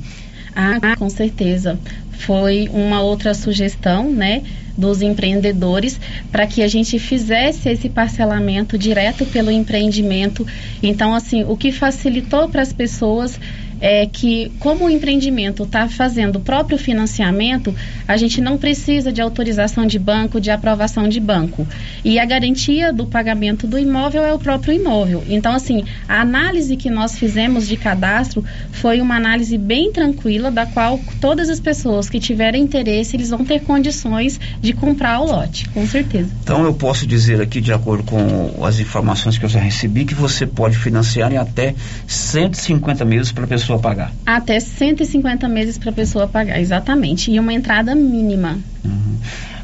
[0.56, 1.78] Ah, com certeza.
[2.12, 4.41] Foi uma outra sugestão, né,
[4.78, 5.99] dos empreendedores
[6.32, 10.47] para que a gente fizesse esse parcelamento direto pelo empreendimento.
[10.82, 13.39] Então, assim, o que facilitou para as pessoas
[13.80, 17.74] é que, como o empreendimento está fazendo o próprio financiamento,
[18.08, 21.68] a gente não precisa de autorização de banco, de aprovação de banco.
[22.04, 25.24] E a garantia do pagamento do imóvel é o próprio imóvel.
[25.28, 30.66] Então, assim, a análise que nós fizemos de cadastro foi uma análise bem tranquila, da
[30.66, 35.68] qual todas as pessoas que tiverem interesse, eles vão ter condições de comprar o lote,
[35.70, 36.30] com certeza.
[36.44, 40.14] Então eu posso dizer aqui, de acordo com as informações que eu já recebi, que
[40.14, 41.76] você pode financiar em até
[42.08, 44.12] 150 meses para a pessoa pagar.
[44.25, 47.32] Até 150 meses para a pessoa pagar, exatamente.
[47.32, 48.60] E uma entrada mínima.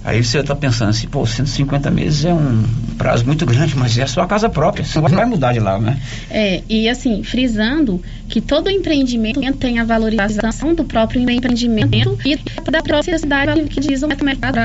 [0.03, 2.63] Aí você está pensando assim, pô, 150 meses é um
[2.97, 5.77] prazo muito grande, mas é a sua casa própria, você não vai mudar de lá,
[5.77, 5.95] né?
[6.31, 12.35] É, e assim, frisando que todo empreendimento tem a valorização do próprio empreendimento e
[12.71, 14.57] da própria cidade que diz o mercado,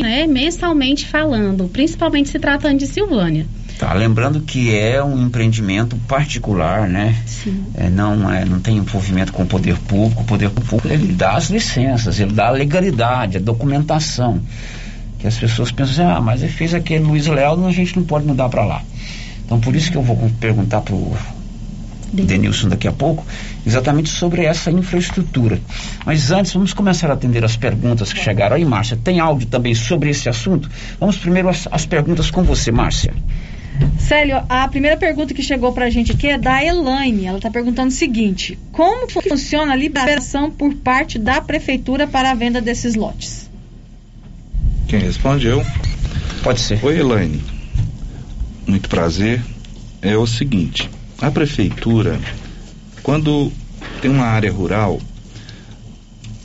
[0.00, 3.46] né, mensalmente falando, principalmente se tratando de Silvânia.
[3.78, 7.16] Tá, lembrando que é um empreendimento particular, né?
[7.26, 7.64] Sim.
[7.74, 10.22] É, não, é, não tem envolvimento com o poder público.
[10.22, 14.40] O poder público ele dá as licenças, ele dá a legalidade, a documentação.
[15.18, 18.04] Que as pessoas pensam assim, ah, mas ele fez aquele Luiz Leal, a gente não
[18.04, 18.82] pode mudar para lá.
[19.44, 21.12] Então por isso que eu vou perguntar pro
[22.22, 23.26] Denilson daqui a pouco,
[23.66, 25.60] exatamente sobre essa infraestrutura.
[26.06, 28.96] Mas antes, vamos começar a atender as perguntas que chegaram aí, Márcia.
[29.02, 30.70] Tem áudio também sobre esse assunto?
[31.00, 33.12] Vamos primeiro às, às perguntas com você, Márcia.
[33.98, 37.26] Célio, a primeira pergunta que chegou pra gente aqui é da Elaine.
[37.26, 42.34] Ela tá perguntando o seguinte: como funciona a liberação por parte da prefeitura para a
[42.34, 43.50] venda desses lotes?
[44.86, 45.64] Quem responde eu?
[46.42, 46.84] Pode ser.
[46.84, 47.42] Oi, Elaine.
[48.66, 49.42] Muito prazer.
[50.02, 52.20] É o seguinte: a prefeitura,
[53.02, 53.50] quando
[54.02, 55.00] tem uma área rural,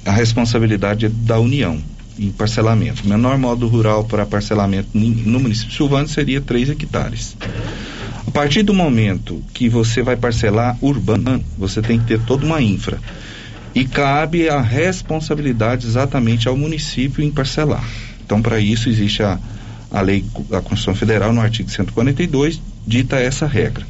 [0.06, 1.89] a responsabilidade é da União
[2.20, 3.04] em parcelamento.
[3.06, 7.36] O menor modo rural para parcelamento no município de Silvânia seria 3 hectares.
[8.28, 12.62] A partir do momento que você vai parcelar urbano, você tem que ter toda uma
[12.62, 13.00] infra.
[13.74, 17.84] E cabe a responsabilidade exatamente ao município em parcelar.
[18.24, 19.40] Então, para isso, existe a,
[19.90, 23.86] a lei da Constituição Federal, no artigo 142, dita essa regra.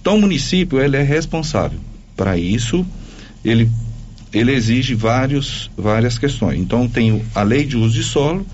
[0.00, 1.78] Então, o município ele é responsável.
[2.16, 2.86] Para isso,
[3.44, 3.68] ele,
[4.32, 6.58] ele exige vários, várias questões.
[6.58, 8.46] Então, tem a lei de uso de solo,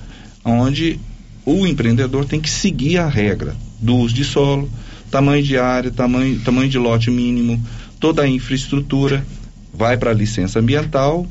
[0.45, 0.99] onde
[1.45, 4.69] o empreendedor tem que seguir a regra do uso de solo,
[5.11, 7.63] tamanho de área, tamanho, tamanho de lote mínimo,
[8.01, 9.25] toda a infraestrutura,
[9.73, 11.27] vai para a licença ambiental,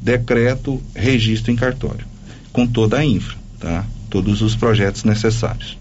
[0.00, 2.04] decreto, registro em cartório,
[2.52, 3.86] com toda a infra, tá?
[4.10, 5.78] Todos os projetos necessários.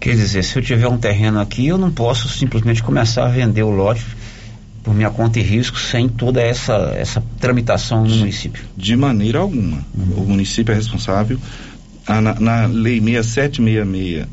[0.00, 3.62] Quer dizer, se eu tiver um terreno aqui, eu não posso simplesmente começar a vender
[3.62, 4.04] o lote
[4.82, 8.64] por minha conta e risco sem toda essa, essa tramitação no município.
[8.76, 9.84] De maneira alguma.
[10.16, 11.38] O município é responsável.
[12.06, 14.26] A- na, na lei 6766,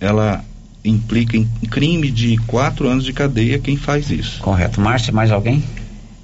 [0.00, 0.44] ela
[0.84, 4.40] implica em crime de quatro anos de cadeia quem faz isso.
[4.40, 4.80] Correto.
[4.80, 5.62] Márcia, mais alguém?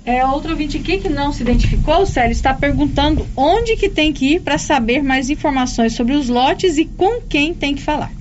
[0.07, 4.35] É, outro ouvinte aqui que não se identificou, Célio, está perguntando onde que tem que
[4.35, 8.13] ir para saber mais informações sobre os lotes e com quem tem que falar.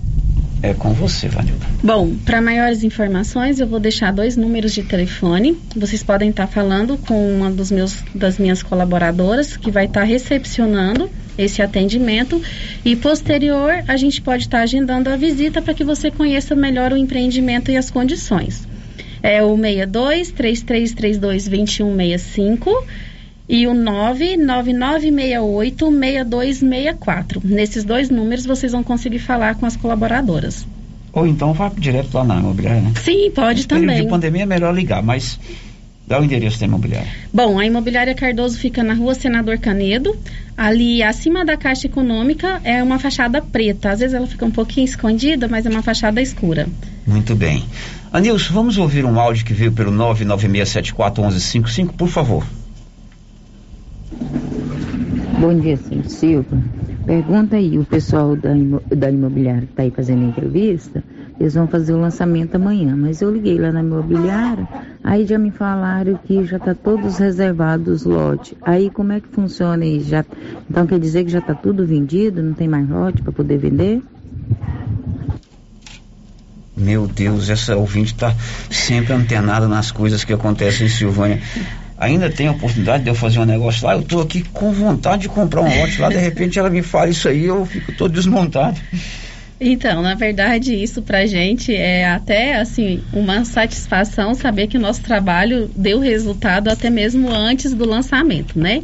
[0.64, 1.66] É com você, Vanilda.
[1.84, 5.58] Bom, para maiores informações, eu vou deixar dois números de telefone.
[5.76, 11.10] Vocês podem estar falando com uma dos meus, das minhas colaboradoras, que vai estar recepcionando
[11.38, 12.42] esse atendimento.
[12.86, 16.98] E posterior, a gente pode estar agendando a visita para que você conheça melhor o
[16.98, 18.66] empreendimento e as condições.
[19.22, 22.86] É o 62 3332 2165
[23.48, 27.42] e o 99968 6264.
[27.44, 30.66] Nesses dois números vocês vão conseguir falar com as colaboradoras.
[31.12, 32.94] Ou então vá direto lá na imobiliária, né?
[33.04, 34.04] Sim, pode Nesse período também.
[34.04, 35.38] de pandemia é melhor ligar, mas
[36.08, 37.12] dá o endereço da imobiliária.
[37.32, 40.16] Bom, a imobiliária Cardoso fica na rua Senador Canedo.
[40.58, 43.92] Ali acima da Caixa Econômica é uma fachada preta.
[43.92, 46.68] Às vezes ela fica um pouquinho escondida, mas é uma fachada escura.
[47.06, 47.64] Muito bem.
[48.12, 52.44] Anilson, vamos ouvir um áudio que veio pelo 996741155, por favor.
[55.44, 56.58] Bom dia, senhor Silva.
[57.06, 58.52] Pergunta aí, o pessoal da,
[58.96, 61.04] da imobiliária que está aí fazendo entrevista,
[61.38, 64.66] eles vão fazer o lançamento amanhã, mas eu liguei lá na imobiliária,
[65.04, 68.54] aí já me falaram que já está todos reservados os lotes.
[68.62, 70.12] Aí como é que funciona isso?
[70.12, 70.24] Já,
[70.70, 74.02] então quer dizer que já está tudo vendido, não tem mais lote para poder vender?
[76.78, 78.34] Meu Deus, essa ouvinte está
[78.72, 81.42] sempre antenada nas coisas que acontecem em Silvânia.
[82.04, 85.24] Ainda tem a oportunidade de eu fazer um negócio lá, eu estou aqui com vontade
[85.24, 88.14] de comprar um lote lá, de repente ela me fala isso aí, eu fico todo
[88.14, 88.80] desmontado.
[89.60, 95.02] Então, na verdade, isso pra gente é até assim uma satisfação saber que o nosso
[95.02, 98.84] trabalho deu resultado até mesmo antes do lançamento, né?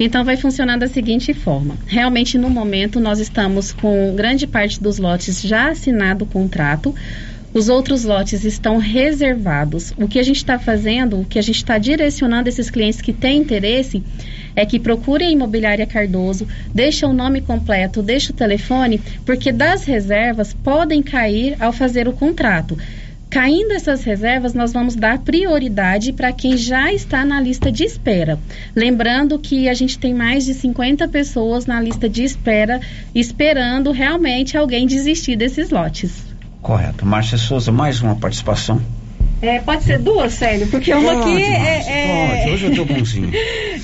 [0.00, 4.98] Então vai funcionar da seguinte forma: realmente no momento nós estamos com grande parte dos
[4.98, 6.94] lotes já assinado o contrato.
[7.58, 9.92] Os outros lotes estão reservados.
[9.96, 13.12] O que a gente está fazendo, o que a gente está direcionando esses clientes que
[13.12, 14.00] têm interesse
[14.54, 19.82] é que procure a Imobiliária Cardoso, deixa o nome completo, deixa o telefone, porque das
[19.82, 22.78] reservas podem cair ao fazer o contrato.
[23.28, 28.38] Caindo essas reservas, nós vamos dar prioridade para quem já está na lista de espera.
[28.72, 32.80] Lembrando que a gente tem mais de 50 pessoas na lista de espera,
[33.12, 36.27] esperando realmente alguém desistir desses lotes.
[36.62, 37.06] Correto.
[37.06, 38.80] Márcia Souza, mais uma participação.
[39.40, 42.38] É, pode ser duas, Célio, porque uma Pode, aqui Márcia, é, é...
[42.38, 43.30] Pode, hoje eu tô bonzinho.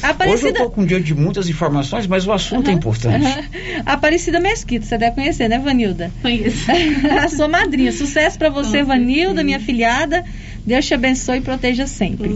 [0.03, 0.49] Aparecida...
[0.49, 3.25] Hoje eu tô com um dia de muitas informações, mas o assunto é importante.
[3.25, 3.45] Aham.
[3.87, 6.11] Aparecida Mesquita, você deve conhecer, né, Vanilda?
[6.21, 6.67] Conheço.
[7.23, 7.93] a sua madrinha.
[7.93, 10.25] Sucesso para você, Vanilda, minha filhada.
[10.67, 12.31] Deus te abençoe e proteja sempre.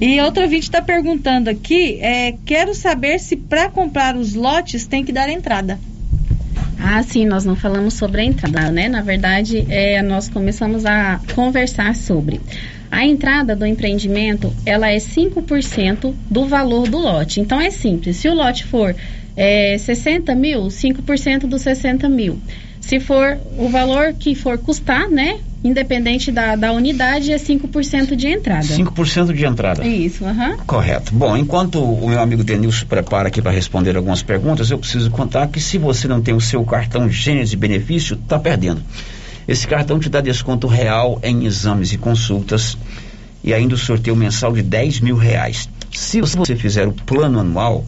[0.00, 5.04] E outro ouvinte está perguntando aqui: é, quero saber se para comprar os lotes tem
[5.04, 5.78] que dar entrada.
[6.82, 8.88] Ah, sim, nós não falamos sobre a entrada, né?
[8.88, 12.40] Na verdade, é, nós começamos a conversar sobre.
[12.90, 17.40] A entrada do empreendimento, ela é 5% do valor do lote.
[17.40, 18.16] Então, é simples.
[18.16, 18.96] Se o lote for
[19.36, 22.40] é, 60 mil, 5% dos 60 mil.
[22.80, 25.38] Se for o valor que for custar, né?
[25.62, 28.66] Independente da, da unidade, é 5% de entrada.
[28.66, 29.86] 5% de entrada.
[29.86, 30.56] Isso, aham.
[30.66, 31.14] Correto.
[31.14, 35.48] Bom, enquanto o meu amigo Denilson prepara aqui para responder algumas perguntas, eu preciso contar
[35.48, 38.82] que se você não tem o seu cartão Gênesis Benefício, está perdendo.
[39.46, 42.78] Esse cartão te dá desconto real em exames e consultas
[43.44, 45.68] e ainda o sorteio mensal de 10 mil reais.
[45.92, 47.84] Se você fizer o plano anual,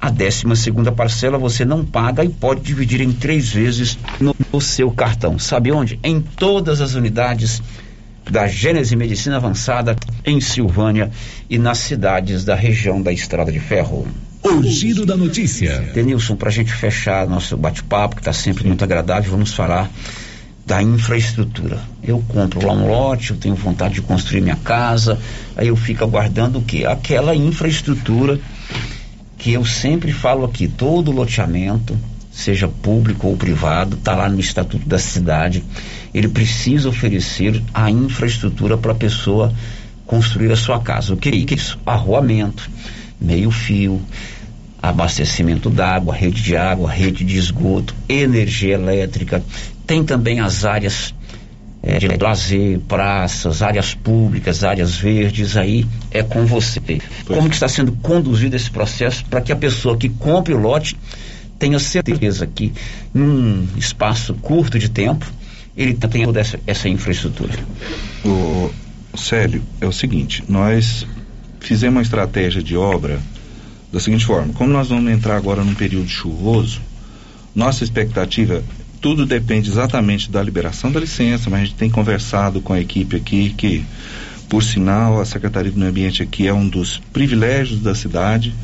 [0.00, 4.60] a 12 segunda parcela você não paga e pode dividir em três vezes no, no
[4.60, 5.38] seu cartão.
[5.38, 5.98] Sabe onde?
[6.02, 7.62] Em todas as unidades
[8.30, 11.10] da Gênese Medicina Avançada em Silvânia
[11.48, 14.06] e nas cidades da região da Estrada de Ferro.
[14.42, 15.90] O giro da notícia.
[15.92, 19.90] Denilson, para a gente fechar nosso bate-papo, que está sempre muito agradável, vamos falar
[20.64, 21.78] da infraestrutura.
[22.02, 25.18] Eu compro lá um lote, eu tenho vontade de construir minha casa,
[25.56, 26.84] aí eu fico aguardando o quê?
[26.84, 28.40] Aquela infraestrutura
[29.36, 31.96] que eu sempre falo aqui, todo loteamento,
[32.30, 35.64] seja público ou privado, está lá no Estatuto da Cidade,
[36.12, 39.52] ele precisa oferecer a infraestrutura para a pessoa
[40.06, 41.14] construir a sua casa.
[41.14, 41.78] O que é isso?
[41.84, 42.70] Arruamento,
[43.20, 44.00] meio-fio,
[44.80, 49.42] abastecimento d'água, rede de água, rede de esgoto, energia elétrica.
[49.86, 51.14] Tem também as áreas
[51.86, 56.80] é, de lazer, praças, áreas públicas, áreas verdes, aí é com você.
[57.24, 60.96] Como que está sendo conduzido esse processo para que a pessoa que compre o lote
[61.60, 62.72] tenha certeza que
[63.14, 65.24] num espaço curto de tempo
[65.76, 67.54] ele tenha toda essa, essa infraestrutura.
[68.24, 68.70] O
[69.16, 71.06] Célio, é o seguinte, nós
[71.60, 73.20] fizemos uma estratégia de obra
[73.92, 76.80] da seguinte forma, como nós vamos entrar agora num período chuvoso,
[77.54, 78.62] nossa expectativa
[79.00, 83.16] tudo depende exatamente da liberação da licença, mas a gente tem conversado com a equipe
[83.16, 83.84] aqui que,
[84.48, 88.54] por sinal, a Secretaria do Meio Ambiente aqui é um dos privilégios da cidade.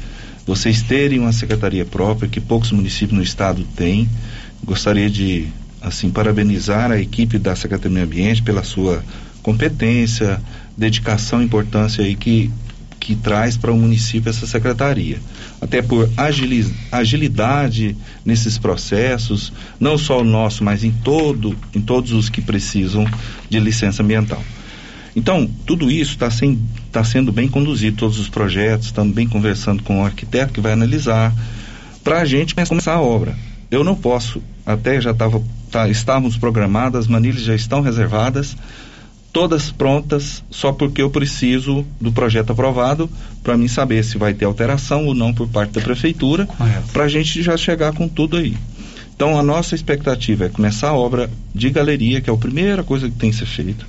[0.46, 4.08] Vocês terem uma secretaria própria que poucos municípios no estado têm.
[4.64, 5.46] Gostaria de,
[5.80, 9.04] assim, parabenizar a equipe da Secretaria do Meio Ambiente pela sua
[9.42, 10.40] competência,
[10.76, 12.50] dedicação e importância aí que
[13.02, 15.18] que traz para o município essa secretaria.
[15.62, 16.10] Até por
[16.90, 23.06] agilidade nesses processos, não só o nosso, mas em todo, em todos os que precisam
[23.48, 24.42] de licença ambiental.
[25.14, 26.28] Então, tudo isso está
[26.90, 30.72] tá sendo bem conduzido, todos os projetos, estamos bem conversando com o arquiteto que vai
[30.72, 31.32] analisar,
[32.02, 33.36] para a gente começar a obra.
[33.70, 35.40] Eu não posso, até já estava,
[35.70, 38.56] tá, estávamos programadas, as manilhas já estão reservadas,
[39.32, 43.08] todas prontas, só porque eu preciso do projeto aprovado
[43.42, 46.46] para mim saber se vai ter alteração ou não por parte da prefeitura,
[46.92, 48.56] para a gente já chegar com tudo aí.
[49.16, 53.08] Então a nossa expectativa é começar a obra de galeria, que é a primeira coisa
[53.08, 53.86] que tem que ser feita,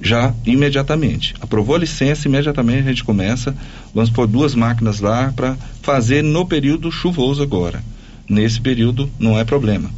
[0.00, 1.34] já imediatamente.
[1.40, 3.54] Aprovou a licença, imediatamente a gente começa.
[3.94, 7.82] Vamos pôr duas máquinas lá para fazer no período chuvoso agora.
[8.28, 9.90] Nesse período não é problema.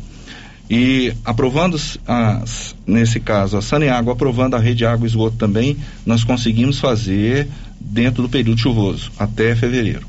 [0.74, 5.76] E aprovando, as, nesse caso, a Saneago aprovando a rede de água e esgoto também,
[6.06, 7.46] nós conseguimos fazer
[7.78, 10.06] dentro do período chuvoso, até fevereiro.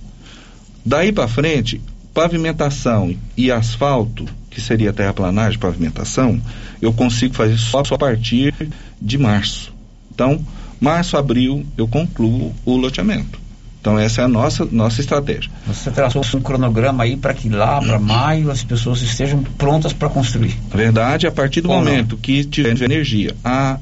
[0.86, 1.82] Daí para frente,
[2.14, 6.42] pavimentação e asfalto, que seria terraplanagem, pavimentação,
[6.82, 8.54] eu consigo fazer só, só a partir
[9.02, 9.74] de março.
[10.14, 10.40] Então,
[10.80, 13.43] março, abril, eu concluo o loteamento.
[13.84, 15.52] Então essa é a nossa nossa estratégia.
[15.68, 20.08] Você traçou um cronograma aí para que lá para maio as pessoas estejam prontas para
[20.08, 20.58] construir.
[20.70, 23.78] Na verdade, a partir do Ou momento que tiver energia, a,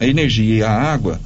[0.00, 1.20] a energia e a água,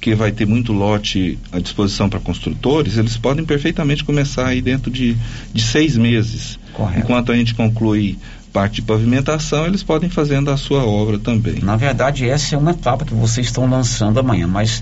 [0.00, 4.88] que vai ter muito lote à disposição para construtores, eles podem perfeitamente começar aí dentro
[4.88, 5.16] de,
[5.52, 6.60] de seis meses.
[6.74, 7.00] Correto.
[7.00, 8.16] Enquanto a gente conclui
[8.52, 11.56] parte de pavimentação, eles podem fazendo a sua obra também.
[11.60, 14.80] Na verdade, essa é uma etapa que vocês estão lançando amanhã, mas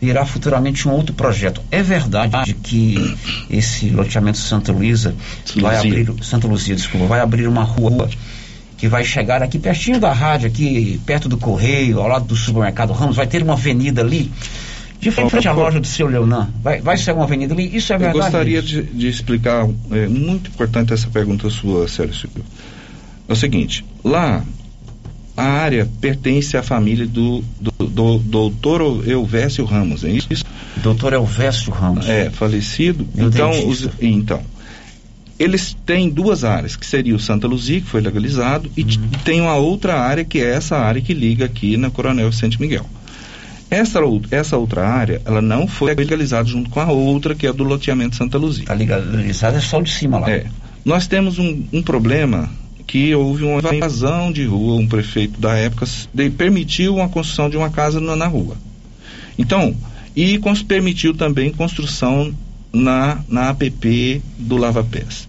[0.00, 1.60] virá futuramente um outro projeto.
[1.70, 3.16] É verdade que
[3.50, 5.14] esse loteamento Santa Luísa
[5.56, 8.08] vai abrir Santa Luzia, desculpa, vai abrir uma rua
[8.78, 12.94] que vai chegar aqui pertinho da rádio, aqui perto do correio, ao lado do supermercado
[12.94, 14.32] Ramos, vai ter uma avenida ali
[14.98, 16.48] de frente à loja do seu Leonan.
[16.62, 17.76] Vai, vai ser uma avenida ali?
[17.76, 18.18] Isso é verdade?
[18.18, 22.28] Eu gostaria de, de, explicar, é muito importante essa pergunta sua, Sérgio.
[23.28, 24.42] É o seguinte, lá
[25.40, 30.44] a área pertence à família do, do, do doutor Elvésio Ramos, é isso?
[30.82, 32.08] Doutor Elvésio Ramos.
[32.08, 33.06] É, falecido.
[33.16, 34.42] Então, os, então,
[35.38, 38.88] eles têm duas áreas, que seria o Santa Luzia, que foi legalizado, e uhum.
[39.24, 42.84] tem uma outra área, que é essa área que liga aqui na Coronel Vicente Miguel.
[43.70, 47.64] Essa, essa outra área, ela não foi legalizada junto com a outra, que é do
[47.64, 48.64] loteamento Santa Luzia.
[48.64, 50.30] Está legalizada é só de cima lá.
[50.30, 50.44] É.
[50.84, 52.50] Nós temos um, um problema
[52.90, 55.86] que houve uma invasão de rua, um prefeito da época
[56.36, 58.56] permitiu a construção de uma casa na, na rua.
[59.38, 59.76] Então,
[60.16, 62.34] e permitiu também construção
[62.72, 65.28] na, na APP do Lava Pés.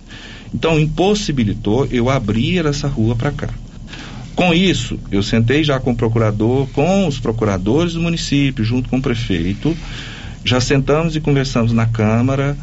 [0.52, 3.50] Então, impossibilitou eu abrir essa rua para cá.
[4.34, 8.98] Com isso, eu sentei já com o procurador, com os procuradores do município, junto com
[8.98, 9.78] o prefeito,
[10.44, 12.58] já sentamos e conversamos na Câmara,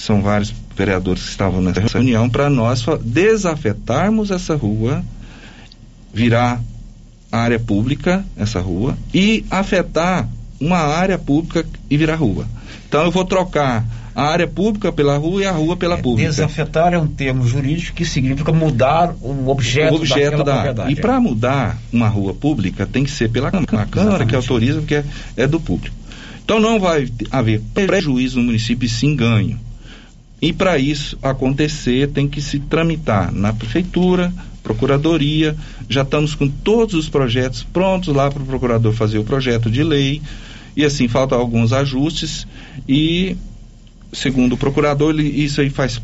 [0.00, 5.04] são vários vereadores que estavam nessa reunião, para nós desafetarmos essa rua,
[6.12, 6.60] virar
[7.30, 10.28] área pública, essa rua, e afetar
[10.60, 12.46] uma área pública e virar rua.
[12.88, 13.84] Então eu vou trocar
[14.14, 16.28] a área pública pela rua e a rua pela é, pública.
[16.28, 20.92] Desafetar é um termo jurídico que significa mudar o objeto, o objeto da propriedade.
[20.92, 24.96] E para mudar uma rua pública tem que ser pela Câmara, Câmara que autoriza, porque
[24.96, 25.04] é,
[25.36, 25.94] é do público.
[26.44, 29.58] Então não vai haver prejuízo no município e sim ganho.
[30.42, 34.32] E para isso acontecer, tem que se tramitar na prefeitura,
[34.62, 35.54] procuradoria.
[35.88, 39.82] Já estamos com todos os projetos prontos lá para o procurador fazer o projeto de
[39.82, 40.22] lei.
[40.74, 42.46] E assim, faltam alguns ajustes.
[42.88, 43.36] E,
[44.12, 46.00] segundo o procurador, ele, isso aí faz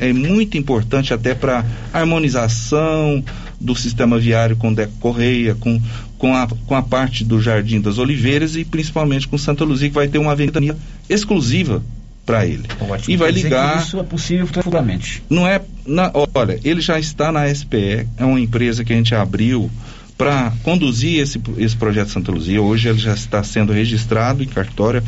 [0.00, 1.64] é muito importante até para
[1.94, 3.24] harmonização
[3.58, 5.80] do sistema viário com Deco Correia, com,
[6.18, 9.94] com, a, com a parte do Jardim das Oliveiras e principalmente com Santa Luzia, que
[9.94, 10.76] vai ter uma avenida
[11.08, 11.82] exclusiva
[12.24, 12.64] para ele.
[12.80, 13.14] Ótimo.
[13.14, 13.82] E vai ligar.
[13.82, 15.22] isso é possível futuramente.
[15.28, 15.60] Não é.
[15.86, 19.70] Na, olha, ele já está na SPE, é uma empresa que a gente abriu
[20.16, 22.62] para conduzir esse, esse projeto Santa Luzia.
[22.62, 25.02] Hoje ele já está sendo registrado em cartório.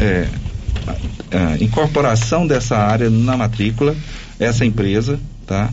[0.00, 0.28] É,
[1.32, 3.96] a incorporação dessa área na matrícula,
[4.38, 5.72] essa empresa, tá?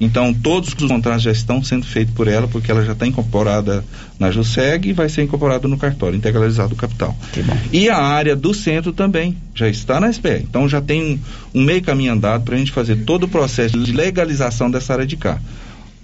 [0.00, 3.84] Então, todos os contratos já estão sendo feitos por ela, porque ela já está incorporada
[4.18, 7.14] na JUSEG e vai ser incorporada no cartório integralizado do capital.
[7.70, 10.46] E a área do centro também já está na SPE.
[10.48, 11.20] Então, já tem
[11.54, 15.06] um, meio caminho andado para a gente fazer todo o processo de legalização dessa área
[15.06, 15.38] de cá.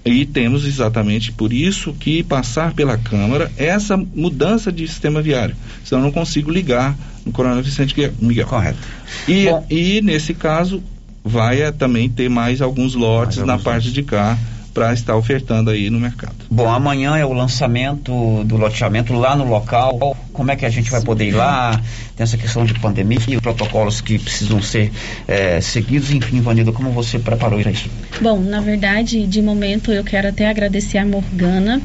[0.05, 5.57] E temos exatamente por isso que passar pela Câmara essa mudança de sistema viário.
[5.85, 8.47] Senão eu não consigo ligar no Coronel Vicente Miguel.
[8.47, 8.79] Correto.
[9.27, 10.81] E, e nesse caso,
[11.27, 14.39] vai é, também ter mais alguns lotes mais na parte de cá
[14.73, 16.35] para estar ofertando aí no mercado.
[16.51, 20.15] Bom, amanhã é o lançamento do loteamento lá no local.
[20.35, 21.81] Como é que a gente vai poder ir lá?
[22.15, 24.93] Tem essa questão de pandemia, os protocolos que precisam ser
[25.27, 26.11] é, seguidos.
[26.11, 27.89] Enfim, Vanilda, como você preparou isso?
[28.21, 31.81] Bom, na verdade, de momento eu quero até agradecer a Morgana.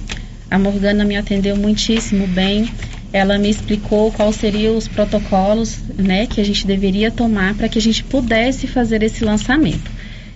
[0.50, 2.70] A Morgana me atendeu muitíssimo bem
[3.14, 7.78] ela me explicou quais seriam os protocolos né, que a gente deveria tomar para que
[7.78, 9.91] a gente pudesse fazer esse lançamento.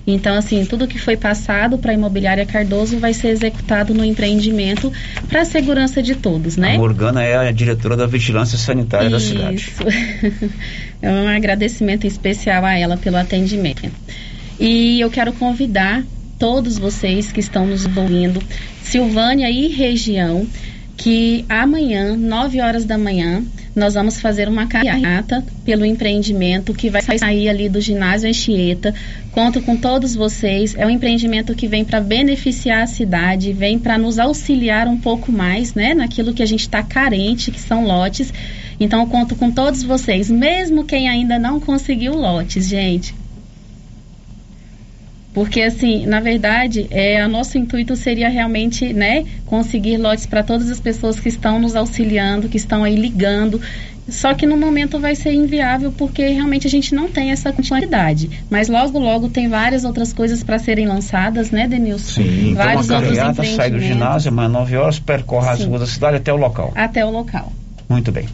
[0.08, 4.94] Então, assim, tudo que foi passado para a imobiliária Cardoso vai ser executado no empreendimento
[5.28, 6.76] para a segurança de todos, né?
[6.76, 9.34] A Morgana é a diretora da Vigilância Sanitária Isso.
[9.34, 9.74] da cidade.
[11.02, 13.90] é um agradecimento especial a ela pelo atendimento.
[14.60, 16.04] E eu quero convidar
[16.38, 18.42] todos vocês que estão nos ouvindo,
[18.84, 20.46] Silvânia e região,
[20.98, 23.44] que amanhã, 9 horas da manhã,
[23.76, 28.94] nós vamos fazer uma carreata pelo empreendimento que vai sair ali do ginásio Anchieta.
[29.32, 30.74] Conto com todos vocês.
[30.76, 35.32] É um empreendimento que vem para beneficiar a cidade, vem para nos auxiliar um pouco
[35.32, 38.34] mais, né, naquilo que a gente está carente, que são lotes.
[38.80, 43.14] Então, conto com todos vocês, mesmo quem ainda não conseguiu lotes, gente.
[45.36, 50.72] Porque, assim, na verdade, é, o nosso intuito seria realmente, né, conseguir lotes para todas
[50.72, 53.62] as pessoas que estão nos auxiliando, que estão aí ligando,
[54.08, 58.30] Só que no momento vai ser inviável porque realmente a gente não tem essa quantidade.
[58.50, 62.22] Mas logo, logo tem várias outras coisas para serem lançadas, né, Denilson?
[62.22, 65.66] Sim, vários então outros carreata sai do ginásio, amanhã 9 horas, percorre as Sim.
[65.66, 66.72] ruas da cidade até o local.
[66.76, 67.52] Até o local.
[67.90, 68.28] Muito bem.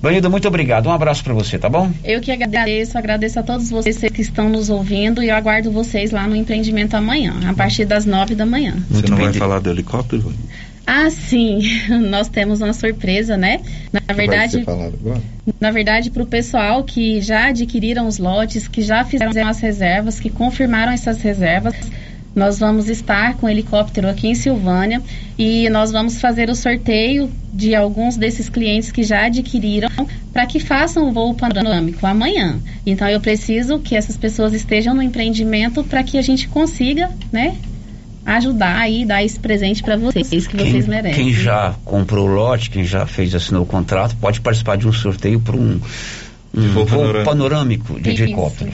[0.00, 0.88] Vanilda, muito obrigado.
[0.88, 1.90] Um abraço para você, tá bom?
[2.04, 6.10] Eu que agradeço, agradeço a todos vocês que estão nos ouvindo e eu aguardo vocês
[6.10, 8.74] lá no empreendimento amanhã, a partir das nove da manhã.
[8.90, 10.32] Você não vai falar do helicóptero?
[10.86, 11.60] Ah, sim,
[12.08, 13.60] nós temos uma surpresa, né?
[13.92, 14.64] Na verdade,
[15.60, 20.20] na verdade, para o pessoal que já adquiriram os lotes, que já fizeram as reservas,
[20.20, 21.74] que confirmaram essas reservas,
[22.36, 25.00] nós vamos estar com o helicóptero aqui em Silvânia
[25.38, 29.88] e nós vamos fazer o sorteio de alguns desses clientes que já adquiriram
[30.34, 32.58] para que façam o voo panorâmico amanhã.
[32.84, 37.56] Então eu preciso que essas pessoas estejam no empreendimento para que a gente consiga, né,
[38.26, 41.24] ajudar aí, dar esse presente para vocês que Quem, vocês merecem.
[41.24, 44.92] quem já comprou o lote, quem já fez, assinou o contrato, pode participar de um
[44.92, 45.80] sorteio para um,
[46.54, 47.24] um voo voo panorâmico.
[47.24, 48.22] panorâmico de Isso.
[48.24, 48.72] helicóptero.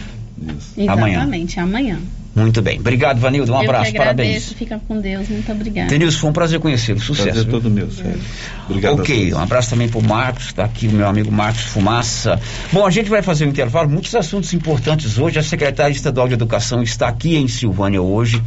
[0.89, 1.19] Amanhã.
[1.19, 2.01] Exatamente, amanhã.
[2.35, 2.79] Muito bem.
[2.79, 3.53] Obrigado, Vanilda.
[3.53, 4.53] Um eu abraço, parabéns.
[4.53, 5.89] fica com Deus, muito obrigada.
[5.89, 6.99] Denilson, foi um prazer conhecê-lo.
[6.99, 7.25] Sucesso.
[7.25, 7.53] Prazer viu?
[7.53, 8.19] todo meu, sério.
[8.69, 9.39] Obrigado a ok, todos.
[9.39, 12.41] um abraço também pro Marcos, está aqui o meu amigo Marcos Fumaça.
[12.73, 15.39] Bom, a gente vai fazer um intervalo, muitos assuntos importantes hoje.
[15.39, 18.43] A secretária estadual de Educação está aqui em Silvânia hoje.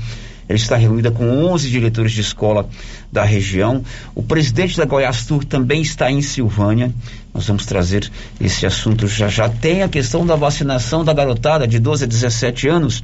[0.48, 2.70] Ela está reunida com 11 diretores de escola
[3.12, 3.84] da região.
[4.14, 6.92] O presidente da Goiás Tour também está em Silvânia.
[7.34, 8.10] Nós vamos trazer
[8.40, 9.50] esse assunto já já.
[9.50, 13.04] Tem a questão da vacinação da garotada de 12 a 17 anos.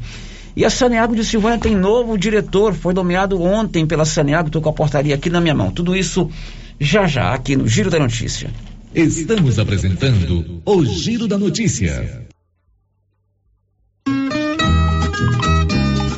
[0.56, 4.70] E a Saneago de Silvânia tem novo diretor, foi nomeado ontem pela Saneago, estou com
[4.70, 5.72] a portaria aqui na minha mão.
[5.72, 6.30] Tudo isso
[6.80, 8.49] já já aqui no Giro da Notícia.
[8.93, 12.30] Estamos apresentando o Giro da Notícia.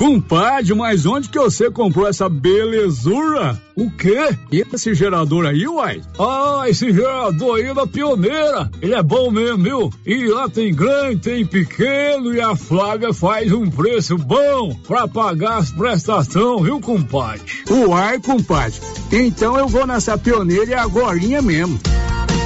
[0.03, 3.57] Compadre, mas onde que você comprou essa belezura?
[3.73, 4.37] O quê?
[4.51, 6.01] E esse gerador aí, uai?
[6.19, 8.69] Ah, esse gerador aí é da Pioneira.
[8.81, 9.93] Ele é bom mesmo, viu?
[10.05, 15.59] E lá tem grande, tem pequeno e a Flávia faz um preço bom pra pagar
[15.59, 17.45] as prestações, viu, compadre?
[17.71, 18.77] Uai, compadre.
[19.09, 21.79] Então eu vou nessa Pioneira e agorinha mesmo.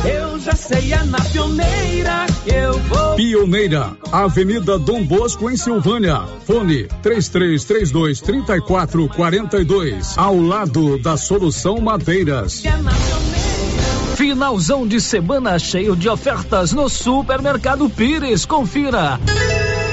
[0.07, 3.15] Eu já sei, é na pioneira que eu vou.
[3.15, 6.21] Pioneira, Avenida Dom Bosco, em Silvânia.
[6.45, 10.17] Fone 3332 3442.
[10.17, 12.63] Ao lado da Solução Madeiras.
[14.15, 18.45] Finalzão de semana cheio de ofertas no Supermercado Pires.
[18.45, 19.19] Confira.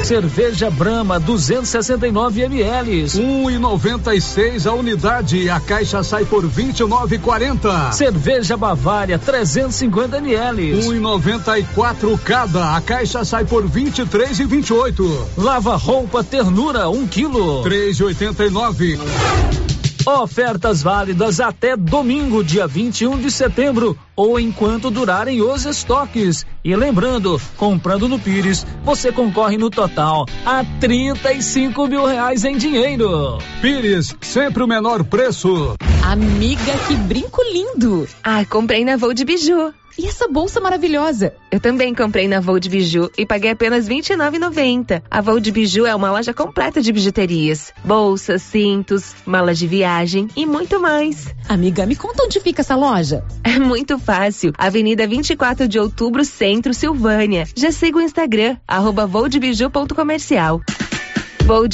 [0.05, 3.07] Cerveja Brahma 269 ml.
[3.07, 5.49] 1,96 a unidade.
[5.49, 7.93] A caixa sai por 29,40.
[7.93, 10.75] Cerveja Bavária 350 ml.
[10.75, 12.77] 1,94 cada.
[12.77, 15.27] A caixa sai por 23,28.
[15.39, 17.65] Lava roupa Ternura 1 quilo.
[17.65, 19.74] 3,89.
[20.07, 26.45] Ofertas válidas até domingo, dia 21 de setembro, ou enquanto durarem os estoques.
[26.63, 33.39] E lembrando, comprando no Pires, você concorre no total a 35 mil reais em dinheiro.
[33.63, 35.75] Pires, sempre o menor preço.
[36.03, 38.07] Amiga, que brinco lindo!
[38.23, 39.73] Ah, comprei na Voo de Biju.
[39.99, 41.35] E essa bolsa maravilhosa?
[41.51, 45.03] Eu também comprei na Voo de Biju e paguei apenas R$ 29,90.
[45.11, 50.29] A Voo de Biju é uma loja completa de bijuterias, bolsas, cintos, malas de viagem
[50.37, 51.33] e muito mais.
[51.49, 53.25] Amiga, me conta onde fica essa loja?
[53.45, 54.53] É muito fácil.
[54.59, 57.47] Avenida 24 de Outubro, Centro, Silvânia.
[57.57, 59.07] Já siga o Instagram, arroba.
[59.07, 59.39] Voo de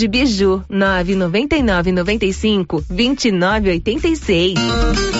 [0.09, 5.20] Biju, 999 95 2986.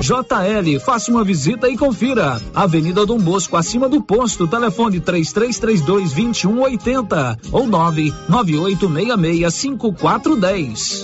[0.00, 2.40] JL, faça uma visita e confira.
[2.54, 11.02] Avenida Dom Bosco, acima do posto, telefone 3332 2180 ou 99866 5410.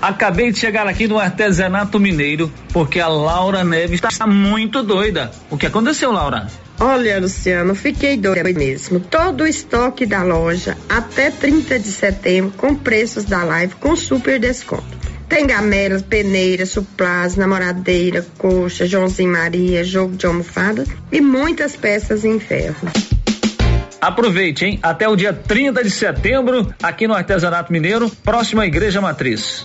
[0.00, 5.30] Acabei de chegar aqui no artesanato mineiro porque a Laura Neves está muito doida.
[5.50, 6.46] O que aconteceu, Laura?
[6.78, 8.98] Olha, Luciano, fiquei doida mesmo.
[8.98, 14.40] Todo o estoque da loja até 30 de setembro com preços da live com super
[14.40, 14.99] desconto.
[15.30, 22.40] Tem gamelas, peneiras, suplás, namoradeira, coxa, Joãozinho Maria, jogo de almofada e muitas peças em
[22.40, 22.88] ferro.
[24.00, 24.80] Aproveite, hein?
[24.82, 29.64] Até o dia 30 de setembro, aqui no Artesanato Mineiro, próximo à Igreja Matriz.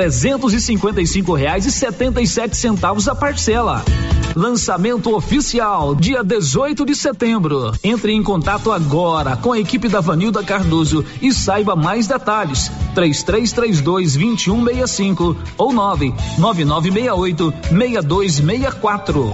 [0.00, 3.84] trezentos e cinquenta e cinco reais e setenta e sete centavos a parcela.
[4.34, 7.70] Lançamento oficial, dia 18 de setembro.
[7.84, 12.72] Entre em contato agora com a equipe da Vanilda Cardoso e saiba mais detalhes.
[12.94, 19.32] 3332 2165 ou 99968 6264.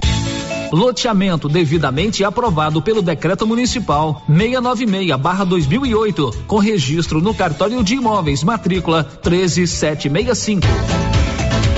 [0.71, 11.06] Loteamento devidamente aprovado pelo Decreto Municipal 696/2008, com registro no cartório de imóveis, matrícula 13765.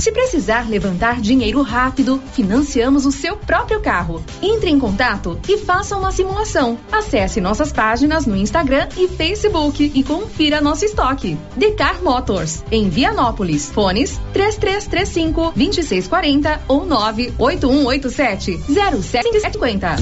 [0.00, 4.22] Se precisar levantar dinheiro rápido, financiamos o seu próprio carro.
[4.42, 6.78] Entre em contato e faça uma simulação.
[6.92, 11.38] Acesse nossas páginas no Instagram e Facebook e confira nosso estoque.
[11.56, 13.70] Decar Motors, em Vianópolis.
[13.70, 19.96] Fones 3335 2640 ou 98187 0750.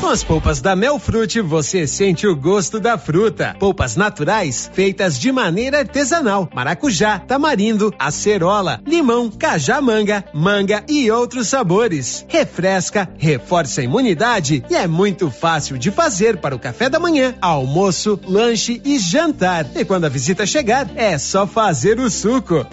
[0.00, 3.56] Com as polpas da Melfrute, você sente o gosto da fruta.
[3.58, 6.48] Polpas naturais, feitas de maneira artesanal.
[6.54, 12.26] Maracujá, tamarindo, acerola, limão, cajamanga, manga e outros sabores.
[12.28, 17.34] Refresca, reforça a imunidade e é muito fácil de fazer para o café da manhã,
[17.40, 19.66] almoço, lanche e jantar.
[19.74, 22.66] E quando a visita chegar, é só fazer o suco.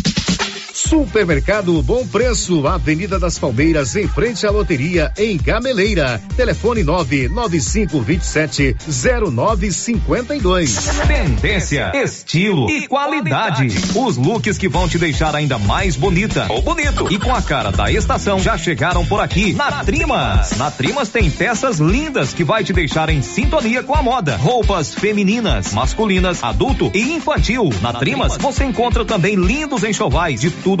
[0.91, 6.21] Supermercado Bom Preço, Avenida das Palmeiras, em frente à loteria, em Gameleira.
[6.35, 8.75] Telefone 99527
[9.31, 10.89] 0952.
[11.07, 13.67] Tendência, estilo e qualidade.
[13.95, 17.71] Os looks que vão te deixar ainda mais bonita ou bonito e com a cara
[17.71, 20.57] da estação já chegaram por aqui na Trimas.
[20.57, 24.35] Na Trimas tem peças lindas que vai te deixar em sintonia com a moda.
[24.35, 27.69] Roupas femininas, masculinas, adulto e infantil.
[27.81, 30.80] Na Trimas você encontra também lindos enxovais de tudo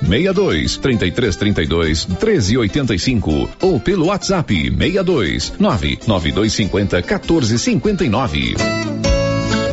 [0.00, 8.54] 62 33 32 13 85 ou pelo WhatsApp 62 99250 14 59.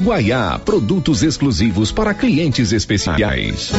[0.02, 3.72] Guaiá, produtos exclusivos para clientes especiais.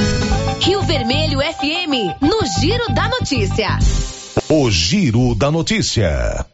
[0.61, 3.79] Rio Vermelho FM, no Giro da Notícia.
[4.49, 6.45] O Giro da Notícia.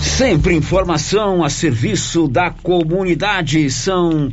[0.00, 3.70] Sempre informação a serviço da comunidade.
[3.70, 4.32] São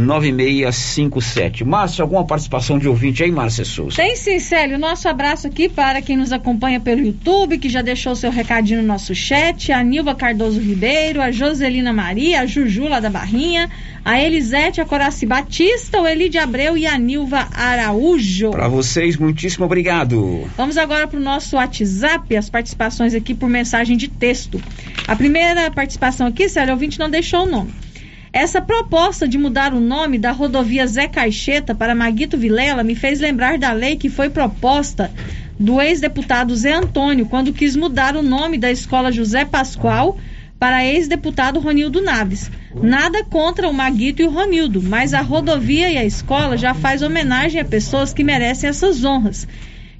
[0.00, 1.64] 9657.
[1.64, 3.96] Márcia, alguma participação de ouvinte aí, Márcia Souza?
[3.96, 4.78] Tem sim, Célio.
[4.78, 8.88] Nosso abraço aqui para quem nos acompanha pelo YouTube, que já deixou seu recadinho no
[8.88, 13.70] nosso chat, a Nilva Cardoso Ribeiro, a Joselina Maria, a Juju lá da Barrinha,
[14.04, 18.50] a Elisete, a Coraci Batista, o Elide Abreu e a Nilva Araújo.
[18.50, 20.48] Para vocês, muitíssimo obrigado.
[20.56, 24.60] Vamos agora para o nosso WhatsApp, as participações aqui por mensagem de texto.
[25.06, 27.89] A primeira participação aqui, Célio, o ouvinte não deixou o nome.
[28.32, 33.18] Essa proposta de mudar o nome da rodovia Zé Caixeta para Maguito Vilela me fez
[33.18, 35.10] lembrar da lei que foi proposta
[35.58, 40.16] do ex-deputado Zé Antônio quando quis mudar o nome da escola José Pascoal
[40.60, 42.48] para ex-deputado Ronildo Naves.
[42.80, 47.02] Nada contra o Maguito e o Ronildo, mas a rodovia e a escola já faz
[47.02, 49.48] homenagem a pessoas que merecem essas honras.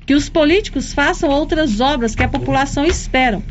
[0.07, 3.43] Que os políticos façam outras obras que a população espera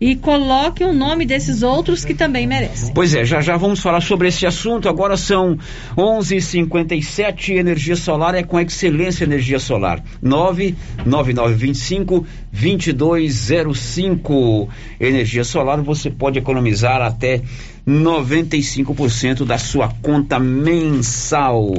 [0.00, 2.92] e coloque o nome desses outros que também merecem.
[2.94, 4.88] Pois é, já já vamos falar sobre esse assunto.
[4.88, 5.58] Agora são
[5.96, 7.54] 11:57.
[7.54, 10.02] Energia solar é com excelência energia solar.
[10.20, 14.68] 99925 2205.
[15.00, 17.40] Energia solar você pode economizar até
[17.86, 21.72] 95% da sua conta mensal.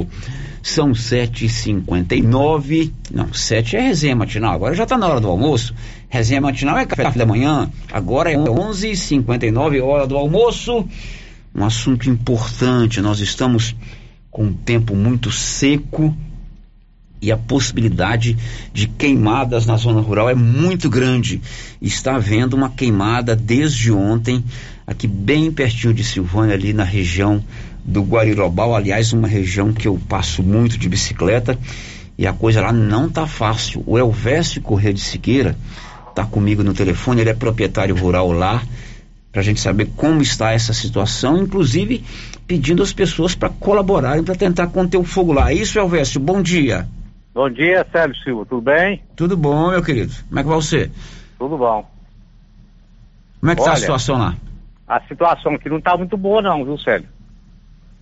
[0.62, 2.92] São 7h59.
[3.10, 4.54] Não, 7 é resenha matinal.
[4.54, 5.74] Agora já está na hora do almoço.
[6.08, 7.70] Resenha matinal é café da manhã.
[7.92, 10.86] Agora é 11h59, hora do almoço.
[11.54, 13.00] Um assunto importante.
[13.00, 13.74] Nós estamos
[14.30, 16.14] com um tempo muito seco
[17.20, 18.36] e a possibilidade
[18.72, 21.40] de queimadas na zona rural é muito grande.
[21.80, 24.44] Está havendo uma queimada desde ontem,
[24.86, 27.42] aqui bem pertinho de Silvânia, ali na região
[27.88, 31.58] do Guarirobal, aliás, uma região que eu passo muito de bicicleta
[32.18, 33.82] e a coisa lá não tá fácil.
[33.86, 35.56] O Elvésio Corrêa de Siqueira
[36.10, 38.60] está comigo no telefone, ele é proprietário rural lá,
[39.32, 42.04] para a gente saber como está essa situação, inclusive
[42.46, 45.50] pedindo às pessoas para colaborarem para tentar conter o fogo lá.
[45.50, 46.86] É isso, Elvésio, bom dia.
[47.32, 49.02] Bom dia, Sérgio Silva, tudo bem?
[49.16, 50.12] Tudo bom, meu querido.
[50.28, 50.90] Como é que vai você?
[51.38, 51.88] Tudo bom.
[53.40, 54.36] Como é que está a situação lá?
[54.86, 57.08] A situação aqui não está muito boa não, viu, Sérgio?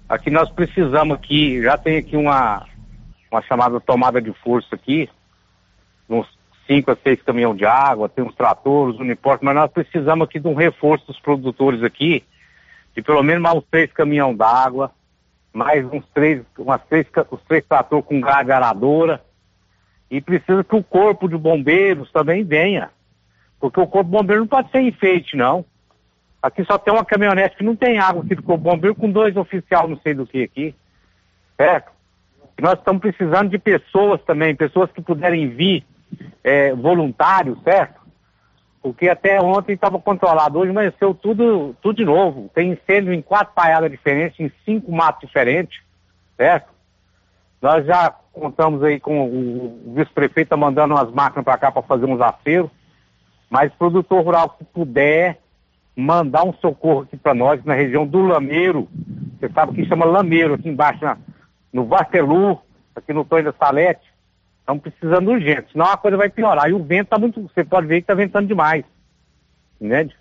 [0.09, 2.64] Aqui nós precisamos aqui, já tem aqui uma,
[3.30, 5.11] uma chamada tomada de força aqui,
[6.09, 6.26] uns
[6.64, 10.46] cinco a seis caminhões de água, tem uns tratores, uniporte, mas nós precisamos aqui de
[10.46, 12.22] um reforço dos produtores aqui,
[12.94, 14.92] de pelo menos mais uns três caminhões d'água,
[15.52, 19.20] mais uns três, umas três, os três tratores com gás aradora,
[20.09, 22.90] e precisa que o corpo de bombeiros também venha,
[23.59, 25.64] porque o corpo de bombeiro não pode ser enfeite, não.
[26.43, 29.89] Aqui só tem uma caminhonete que não tem água aqui do Bombeiro com dois oficiais
[29.89, 30.74] não sei do que aqui.
[31.57, 31.91] Certo?
[32.59, 35.84] E nós estamos precisando de pessoas também, pessoas que puderem vir
[36.43, 38.01] é, voluntários, certo?
[38.80, 42.49] Porque até ontem estava controlado, hoje amanheceu tudo, tudo de novo.
[42.55, 45.82] Tem incêndio em quatro paiadas diferentes, em cinco matos diferentes,
[46.37, 46.70] certo?
[47.61, 51.82] Nós já contamos aí com o, o vice-prefeito tá mandando umas máquinas para cá para
[51.82, 52.70] fazer uns aceros,
[53.51, 55.41] mas produtor rural que puder
[55.97, 58.86] mandar um socorro aqui para nós na região do Lameiro,
[59.38, 61.16] você sabe que chama Lameiro aqui embaixo na,
[61.72, 62.61] no Vastelu,
[62.94, 64.07] aqui no Tonho da Salete,
[64.61, 66.68] estamos precisando urgente, senão a coisa vai piorar.
[66.68, 68.84] E o vento está muito, você pode ver que está ventando demais,
[69.80, 70.14] entende?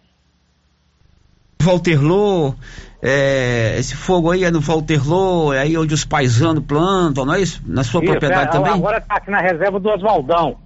[1.61, 2.53] Valterlô,
[3.01, 7.41] é, esse fogo aí é no Valterlô, é aí onde os paisanos plantam, não é
[7.41, 7.61] isso?
[7.65, 8.73] Na sua Isso, propriedade é, também?
[8.73, 10.57] Agora está aqui na reserva do Oswaldão,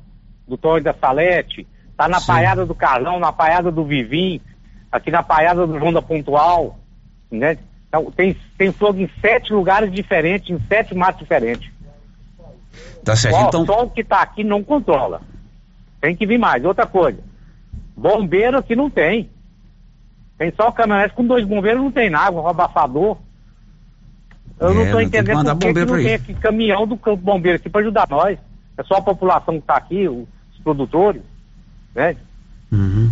[0.48, 2.28] do Tonho da Salete, está na Sim.
[2.28, 4.42] Paiada do Carlão, na Paiada do Vivim,
[4.92, 6.78] aqui na Paiada do João da Pontual,
[7.32, 7.58] né?
[7.88, 11.72] Então, tem, tem fogo em sete lugares diferentes, em sete matos diferentes.
[13.04, 15.22] Tá certo, Só, então- só o que está aqui não controla.
[16.00, 16.64] Tem que vir mais.
[16.64, 17.20] Outra coisa,
[17.96, 19.30] bombeiro aqui não tem.
[20.38, 23.18] Tem só caminhonete com dois bombeiros, não tem água, abafador.
[24.60, 27.24] Eu É, não estou que entendendo por que, que não tem aqui caminhão do campo
[27.24, 28.38] bombeiro aqui para ajudar nós.
[28.78, 30.28] É só a população que está aqui, os
[30.64, 31.22] produtores,
[31.96, 32.16] né?
[32.72, 33.12] Uhum.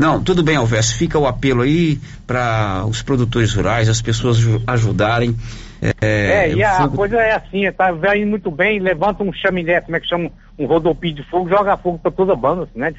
[0.00, 0.92] Não, tudo bem, Alves.
[0.92, 5.36] Fica o apelo aí para os produtores rurais, as pessoas ju- ajudarem.
[5.82, 9.22] É, É, e o a fogo- coisa é assim, tá vai indo muito bem, levanta
[9.22, 10.30] um chaminé, como é que chama?
[10.58, 12.94] Um rodopio de fogo, joga fogo para toda a banda, né?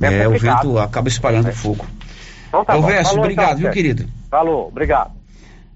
[0.00, 0.62] é, o complicado.
[0.72, 1.86] vento acaba espalhando o fogo.
[2.48, 2.72] Então tá.
[2.72, 4.06] Alves, Falou, obrigado, então, viu, querido?
[4.28, 5.12] Falou, obrigado.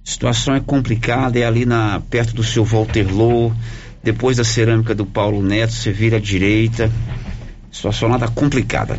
[0.02, 3.54] Situação é complicada, é ali na, perto do seu Walterloo,
[4.02, 6.90] depois da cerâmica do Paulo Neto, você vira à direita.
[7.70, 8.98] Situação lá tá complicada.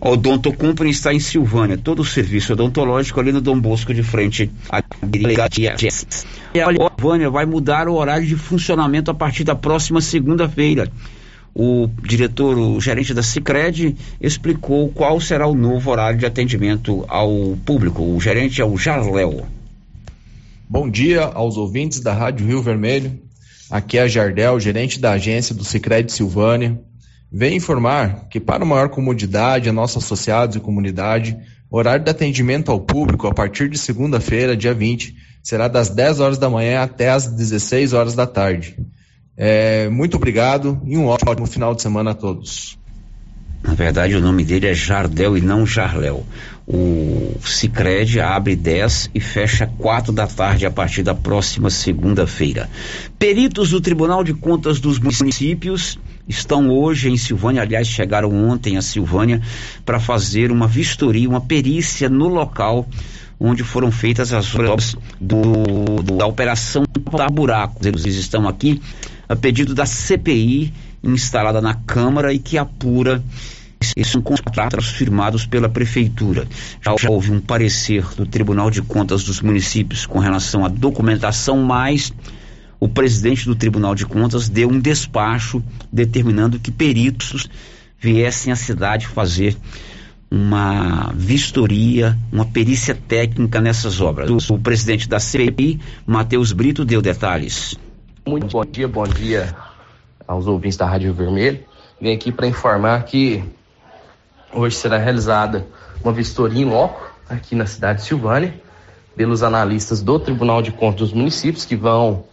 [0.00, 4.02] A Odonto Company está em Silvânia, todo o serviço odontológico ali no Dom Bosco de
[4.02, 5.74] frente à delegacia.
[6.54, 10.88] E a Silvânia vai mudar o horário de funcionamento a partir da próxima segunda-feira.
[11.52, 17.58] O diretor, o gerente da Cicred, explicou qual será o novo horário de atendimento ao
[17.64, 18.02] público.
[18.02, 19.44] O gerente é o Jarléu.
[20.68, 23.18] Bom dia aos ouvintes da Rádio Rio Vermelho.
[23.68, 26.80] Aqui é a Jardel, gerente da agência do Sicredi Silvânia.
[27.30, 31.36] Venho informar que para maior comodidade a nossos associados e comunidade,
[31.70, 36.20] o horário de atendimento ao público a partir de segunda-feira, dia 20, será das 10
[36.20, 38.76] horas da manhã até as 16 horas da tarde.
[39.36, 42.78] É, muito obrigado e um ótimo final de semana a todos.
[43.62, 46.24] Na verdade, o nome dele é Jardel e não Jarléu.
[46.66, 52.70] O Cicred abre 10 e fecha 4 da tarde a partir da próxima segunda-feira.
[53.18, 55.98] Peritos do Tribunal de Contas dos Municípios
[56.28, 59.40] estão hoje em Silvânia, aliás, chegaram ontem a Silvânia
[59.84, 62.86] para fazer uma vistoria, uma perícia no local
[63.40, 65.42] onde foram feitas as obras do,
[66.02, 67.86] do- da Operação Tapar Buracos.
[67.86, 68.80] Eles estão aqui
[69.28, 70.72] a pedido da CPI
[71.04, 73.22] instalada na Câmara e que apura
[73.96, 76.48] esses contratos firmados pela Prefeitura.
[76.84, 81.58] Já, já houve um parecer do Tribunal de Contas dos Municípios com relação à documentação,
[81.62, 82.12] mas
[82.80, 85.62] o presidente do Tribunal de Contas deu um despacho
[85.92, 87.48] determinando que peritos
[87.98, 89.56] viessem à cidade fazer
[90.30, 94.50] uma vistoria, uma perícia técnica nessas obras.
[94.50, 97.76] O, presidente da CPI, Matheus Brito, deu detalhes.
[98.26, 99.56] Muito bom dia, bom dia
[100.26, 101.60] aos ouvintes da Rádio Vermelho.
[102.00, 103.42] Venho aqui para informar que
[104.52, 105.66] hoje será realizada
[106.04, 108.54] uma vistoria em loco aqui na cidade de Silvânia
[109.16, 112.24] pelos analistas do Tribunal de Contas dos Municípios que vão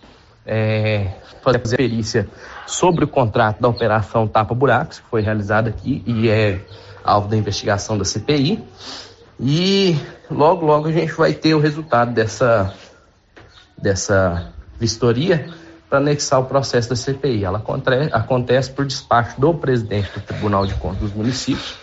[0.45, 2.27] é, fazer perícia
[2.65, 6.59] sobre o contrato da operação Tapa Buracos, que foi realizada aqui e é
[7.03, 8.63] alvo da investigação da CPI.
[9.39, 9.95] E
[10.29, 12.73] logo, logo a gente vai ter o resultado dessa,
[13.77, 15.47] dessa vistoria
[15.89, 17.43] para anexar o processo da CPI.
[17.45, 21.75] Ela aconte- acontece por despacho do presidente do Tribunal de Contas dos Municípios,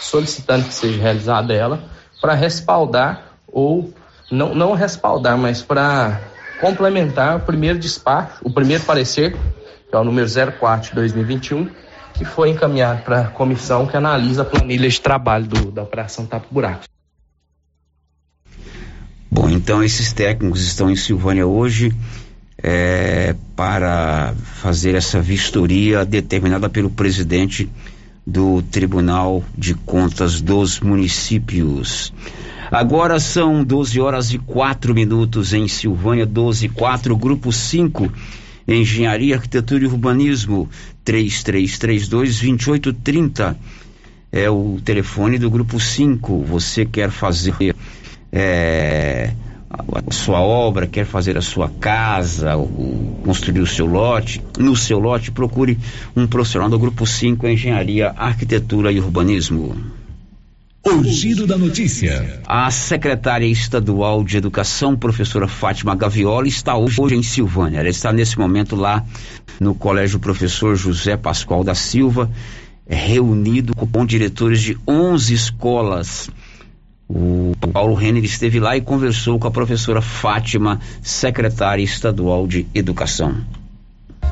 [0.00, 1.80] solicitando que seja realizada ela
[2.20, 3.92] para respaldar ou
[4.30, 6.20] não, não respaldar, mas para
[6.60, 9.32] complementar o primeiro despacho, o primeiro parecer,
[9.88, 10.26] que é o número
[10.58, 11.68] 04 de 2021,
[12.14, 16.24] que foi encaminhado para a comissão que analisa a planilha de trabalho do- da Operação
[16.26, 16.86] Tapa Buracos.
[19.30, 21.92] Bom, então esses técnicos estão em Silvânia hoje
[22.62, 27.70] é, para fazer essa vistoria determinada pelo presidente
[28.26, 32.12] do Tribunal de Contas dos Municípios.
[32.70, 38.12] Agora são 12 horas e 4 minutos em Silvânia, 12 e 4, grupo 5,
[38.66, 40.68] Engenharia, Arquitetura e Urbanismo,
[41.04, 43.56] 3332-2830.
[44.32, 46.42] É o telefone do grupo 5.
[46.42, 47.74] Você quer fazer
[48.32, 49.32] é,
[49.70, 54.98] a sua obra, quer fazer a sua casa, o- construir o seu lote, no seu
[54.98, 55.78] lote, procure
[56.14, 59.76] um profissional do grupo 5 Engenharia, Arquitetura e Urbanismo.
[60.86, 62.40] O Giro da Notícia.
[62.46, 67.80] A secretária estadual de Educação, professora Fátima Gavioli, está hoje em Silvânia.
[67.80, 69.04] Ela está nesse momento lá
[69.58, 72.30] no Colégio Professor José Pascoal da Silva,
[72.86, 76.30] reunido com diretores de 11 escolas.
[77.08, 83.34] O Paulo Renner esteve lá e conversou com a professora Fátima, secretária estadual de Educação.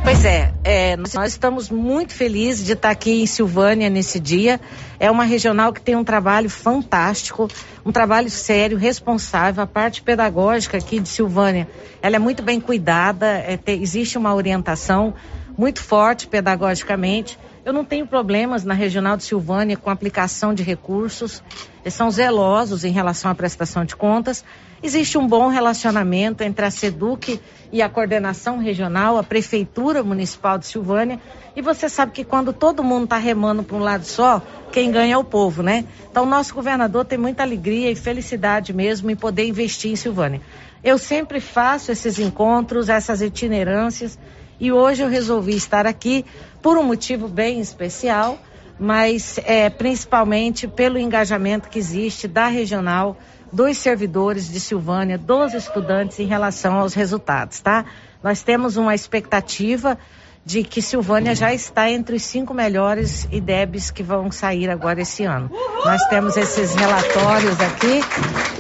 [0.03, 4.61] Pois é, é, nós estamos muito felizes de estar aqui em Silvânia nesse dia.
[4.99, 7.49] É uma regional que tem um trabalho fantástico,
[7.85, 9.63] um trabalho sério, responsável.
[9.63, 11.69] A parte pedagógica aqui de Silvânia,
[12.03, 15.15] ela é muito bem cuidada, é, te, existe uma orientação
[15.57, 17.39] muito forte pedagogicamente.
[17.65, 21.43] Eu não tenho problemas na regional de Silvânia com aplicação de recursos.
[21.83, 24.45] Eles são zelosos em relação à prestação de contas.
[24.85, 27.41] Existe um bom relacionamento entre a SEDUC
[27.73, 31.19] e a coordenação regional, a Prefeitura Municipal de Silvânia.
[31.57, 35.15] E você sabe que quando todo mundo está remando para um lado só, quem ganha
[35.15, 35.87] é o povo, né?
[36.11, 40.43] Então, nosso governador tem muita alegria e felicidade mesmo em poder investir em Silvânia.
[40.85, 44.19] Eu sempre faço esses encontros, essas itinerâncias,
[44.61, 46.27] e hoje eu resolvi estar aqui
[46.61, 48.39] por um motivo bem especial,
[48.79, 53.17] mas é, principalmente pelo engajamento que existe da regional
[53.55, 57.85] dos servidores de Silvânia, dos estudantes em relação aos resultados, tá?
[58.21, 59.97] Nós temos uma expectativa
[60.45, 65.25] de que Silvânia já está entre os cinco melhores IDEBs que vão sair agora esse
[65.25, 65.51] ano.
[65.85, 68.01] Nós temos esses relatórios aqui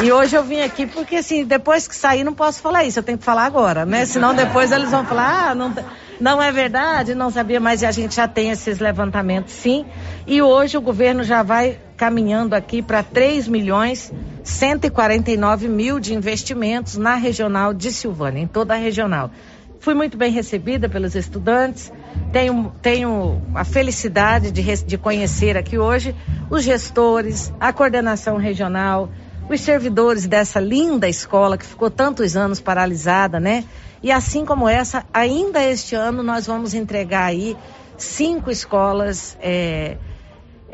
[0.02, 3.02] e hoje eu vim aqui porque assim, depois que sair não posso falar isso, eu
[3.02, 4.06] tenho que falar agora, né?
[4.06, 5.74] Senão depois eles vão falar, ah, não,
[6.20, 9.84] não é verdade, não sabia, mas a gente já tem esses levantamentos sim.
[10.26, 16.96] E hoje o governo já vai caminhando aqui para 3 milhões 149 mil de investimentos
[16.96, 19.30] na regional de Silvânia, em toda a regional.
[19.80, 21.92] Fui muito bem recebida pelos estudantes.
[22.32, 26.14] Tenho, tenho a felicidade de, de conhecer aqui hoje
[26.48, 29.10] os gestores, a coordenação regional,
[29.48, 33.64] os servidores dessa linda escola que ficou tantos anos paralisada, né?
[34.02, 37.56] E assim como essa, ainda este ano nós vamos entregar aí
[37.96, 39.96] cinco escolas é,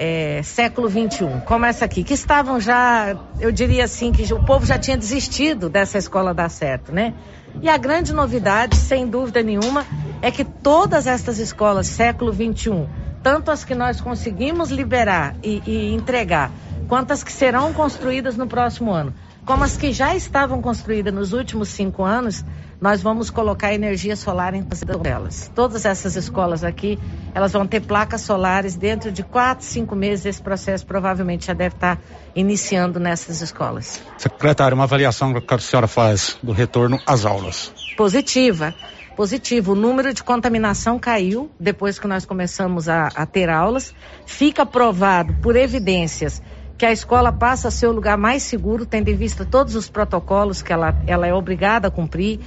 [0.02, 4.64] é, século 21, como essa aqui, que estavam já, eu diria assim, que o povo
[4.64, 7.12] já tinha desistido dessa escola dar certo, né?
[7.60, 9.84] E a grande novidade, sem dúvida nenhuma,
[10.22, 12.88] é que todas estas escolas século 21,
[13.22, 16.50] tanto as que nós conseguimos liberar e, e entregar,
[16.88, 19.12] quanto as que serão construídas no próximo ano,
[19.44, 22.42] como as que já estavam construídas nos últimos cinco anos,
[22.80, 25.52] nós vamos colocar energia solar em todas elas.
[25.54, 26.98] Todas essas escolas aqui,
[27.34, 30.24] elas vão ter placas solares dentro de quatro, cinco meses.
[30.24, 32.00] Esse processo provavelmente já deve estar
[32.34, 34.00] iniciando nessas escolas.
[34.16, 37.72] Secretário, uma avaliação que a senhora faz do retorno às aulas?
[37.96, 38.74] Positiva.
[39.14, 43.94] Positivo, o número de contaminação caiu depois que nós começamos a, a ter aulas.
[44.24, 46.40] Fica provado por evidências
[46.80, 49.90] que a escola passa a ser o lugar mais seguro, tendo em vista todos os
[49.90, 52.40] protocolos que ela, ela é obrigada a cumprir.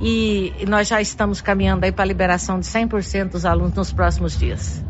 [0.00, 4.38] E, nós já estamos caminhando aí para a liberação de 100% dos alunos nos próximos
[4.38, 4.82] dias.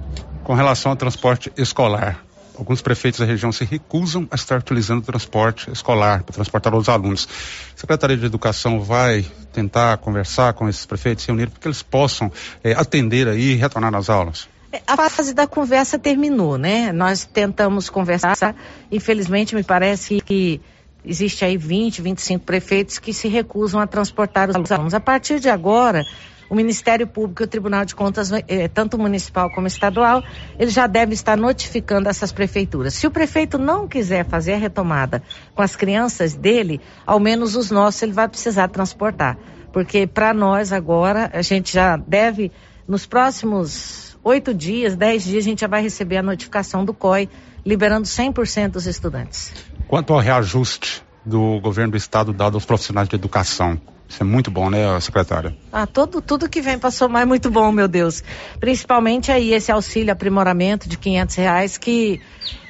[0.45, 2.25] Com relação ao transporte escolar,
[2.57, 6.89] alguns prefeitos da região se recusam a estar utilizando o transporte escolar para transportar os
[6.89, 7.29] alunos.
[7.77, 11.83] A Secretaria de Educação vai tentar conversar com esses prefeitos, se unir para que eles
[11.83, 12.31] possam
[12.63, 14.54] eh, atender aí e retornar às aulas.
[14.87, 16.93] A fase da conversa terminou, né?
[16.93, 18.57] Nós tentamos conversar,
[18.91, 20.61] infelizmente me parece que
[21.05, 24.95] existe aí 20, 25 prefeitos que se recusam a transportar os alunos.
[24.95, 26.03] A partir de agora,
[26.49, 30.23] o Ministério Público e o Tribunal de Contas, eh, tanto municipal como estadual,
[30.59, 32.95] ele já deve estar notificando essas prefeituras.
[32.95, 35.23] Se o prefeito não quiser fazer a retomada
[35.55, 39.39] com as crianças dele, ao menos os nossos ele vai precisar transportar.
[39.73, 42.53] Porque para nós agora, a gente já deve,
[42.87, 47.29] nos próximos oito dias, dez dias, a gente já vai receber a notificação do COI,
[47.65, 49.53] liberando 100% dos estudantes.
[49.87, 54.51] Quanto ao reajuste do governo do estado dado aos profissionais de educação, isso é muito
[54.51, 55.57] bom, né, secretária?
[55.73, 58.23] Ah, todo, tudo que vem para somar é muito bom, meu Deus.
[58.61, 62.21] Principalmente aí esse auxílio aprimoramento de quinhentos reais, que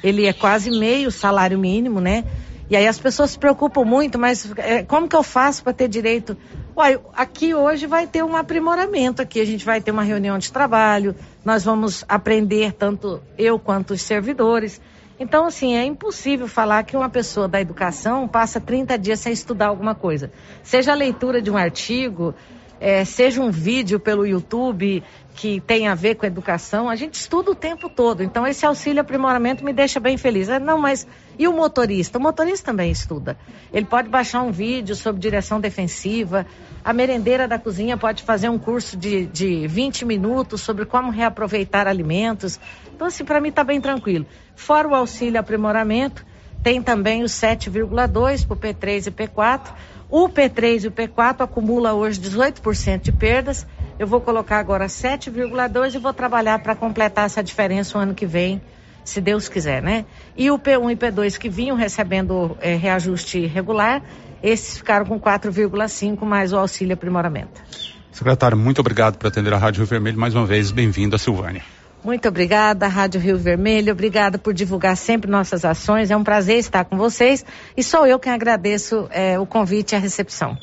[0.03, 2.23] ele é quase meio salário mínimo, né?
[2.69, 5.87] E aí as pessoas se preocupam muito, mas é, como que eu faço para ter
[5.87, 6.35] direito?
[6.75, 10.51] Olha, aqui hoje vai ter um aprimoramento, aqui a gente vai ter uma reunião de
[10.51, 14.81] trabalho, nós vamos aprender, tanto eu quanto os servidores.
[15.19, 19.67] Então, assim, é impossível falar que uma pessoa da educação passa 30 dias sem estudar
[19.67, 20.31] alguma coisa.
[20.61, 22.35] Seja a leitura de um artigo,
[22.79, 25.01] é, seja um vídeo pelo YouTube
[25.35, 28.23] que tem a ver com educação, a gente estuda o tempo todo.
[28.23, 30.47] Então, esse auxílio aprimoramento me deixa bem feliz.
[30.47, 31.05] É, não, mas
[31.37, 32.17] e o motorista?
[32.17, 33.37] O motorista também estuda.
[33.73, 36.45] Ele pode baixar um vídeo sobre direção defensiva.
[36.83, 41.85] A merendeira da cozinha pode fazer um curso de, de 20 minutos sobre como reaproveitar
[41.85, 42.57] alimentos.
[42.95, 44.25] Então, assim, para mim está bem tranquilo.
[44.55, 46.25] Fora o auxílio aprimoramento,
[46.63, 49.73] tem também o 7,2 para o P3 e P4.
[50.09, 53.67] O P3 e o P4 acumula hoje 18% de perdas.
[53.97, 58.25] Eu vou colocar agora 7,2 e vou trabalhar para completar essa diferença o ano que
[58.25, 58.61] vem,
[59.05, 60.05] se Deus quiser, né?
[60.35, 64.01] E o P1 e P2 que vinham recebendo é, reajuste regular,
[64.43, 67.63] esses ficaram com 4,5 mais o auxílio aprimoramento.
[68.11, 70.71] Secretário, muito obrigado por atender a Rádio Rio Vermelho mais uma vez.
[70.71, 71.61] Bem-vindo a Silvânia.
[72.03, 73.93] Muito obrigada, Rádio Rio Vermelho.
[73.93, 76.11] Obrigada por divulgar sempre nossas ações.
[76.11, 77.45] É um prazer estar com vocês
[77.77, 80.57] e sou eu quem agradeço é, o convite e a recepção.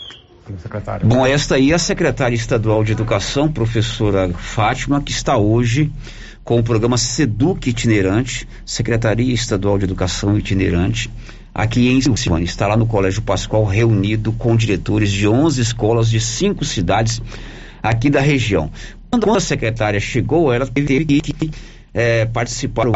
[1.04, 5.92] Bom, esta aí é a secretária estadual de Educação, professora Fátima, que está hoje
[6.42, 11.08] com o programa Seduc Itinerante, Secretaria Estadual de Educação Itinerante,
[11.54, 12.44] aqui em Silvânia.
[12.44, 17.22] Está lá no Colégio Pascoal, reunido com diretores de 11 escolas de cinco cidades
[17.82, 18.70] aqui da região.
[19.10, 21.50] Quando a secretária chegou, ela teve que
[21.92, 22.86] é, participar,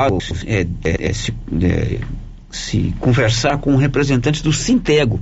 [0.46, 1.98] é, é, se, é,
[2.50, 5.20] se, conversar com representantes do Sintego,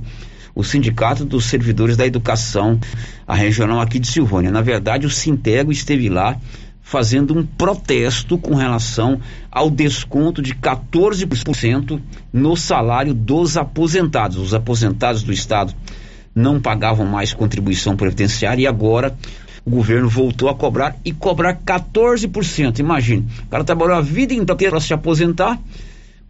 [0.55, 2.79] o Sindicato dos Servidores da Educação,
[3.27, 4.49] a regional aqui de Silvânia.
[4.49, 6.39] Na verdade, o Sintego esteve lá
[6.81, 9.19] fazendo um protesto com relação
[9.51, 11.99] ao desconto de 14%
[12.31, 14.37] no salário dos aposentados.
[14.37, 15.73] Os aposentados do Estado
[16.33, 19.17] não pagavam mais contribuição previdenciária e agora
[19.65, 22.79] o governo voltou a cobrar e cobrar 14%.
[22.79, 25.59] Imagine, o cara trabalhou a vida inteira para se aposentar,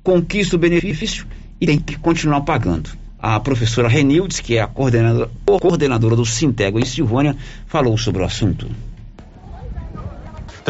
[0.02, 1.27] conquista o benefício
[1.60, 3.05] e tem que continuar pagando.
[3.27, 7.35] A professora Renildes, que é a coordenadora, coordenadora do Sintego em Silvânia,
[7.65, 8.69] falou sobre o assunto.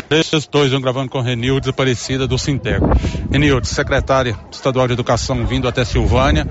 [0.07, 2.87] 3, 2, 1, gravando com Renildes, Aparecida do Sintego.
[3.29, 6.47] Renildes, secretária estadual de Educação, vindo até Silvânia.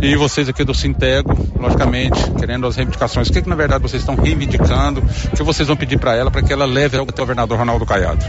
[0.00, 3.28] E vocês aqui do Sintego, logicamente, querendo as reivindicações.
[3.28, 5.00] O que, que na verdade vocês estão reivindicando?
[5.00, 8.24] O que vocês vão pedir para ela para que ela leve ao governador Ronaldo Caiado?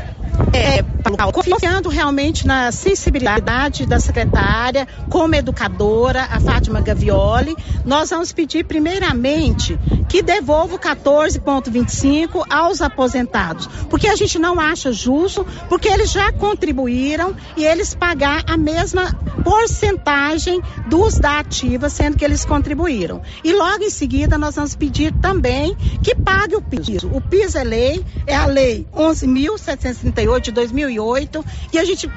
[0.54, 0.84] É,
[1.32, 9.80] confiando realmente na sensibilidade da secretária, como educadora, a Fátima Gavioli, nós vamos pedir primeiramente
[10.08, 16.32] que devolva o 14,25 aos aposentados, porque a gente não acha justo, porque eles já
[16.32, 19.14] contribuíram e eles pagar a mesma
[19.44, 23.22] porcentagem dos da ativa, sendo que eles contribuíram.
[23.44, 27.10] E logo em seguida nós vamos pedir também que pague o piso.
[27.12, 32.08] O piso é lei, é a lei 11.738 de 2008 e a gente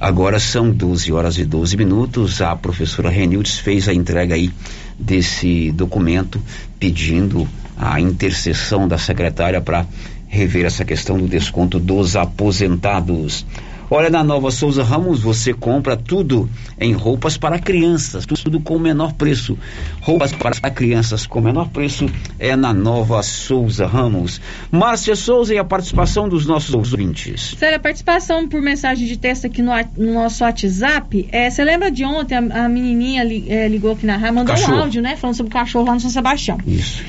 [0.00, 2.42] Agora são 12 horas e 12 minutos.
[2.42, 4.50] A professora Renildes fez a entrega aí
[4.98, 6.40] desse documento
[6.78, 9.86] pedindo a intercessão da secretária para
[10.26, 13.46] rever essa questão do desconto dos aposentados.
[13.90, 16.48] Olha, na Nova Souza Ramos você compra tudo
[16.80, 19.58] em roupas para crianças, tudo com o menor preço.
[20.00, 22.06] Roupas para crianças com menor preço
[22.38, 24.40] é na Nova Souza Ramos.
[24.70, 27.54] Márcia Souza e a participação dos nossos ouvintes.
[27.58, 31.90] Sério, a participação por mensagem de texto aqui no, no nosso WhatsApp, é, você lembra
[31.90, 34.76] de ontem a, a menininha li, é, ligou aqui na rádio, mandou cachorro.
[34.76, 36.58] um áudio, né, falando sobre o cachorro lá no São Sebastião.
[36.66, 37.02] Isso.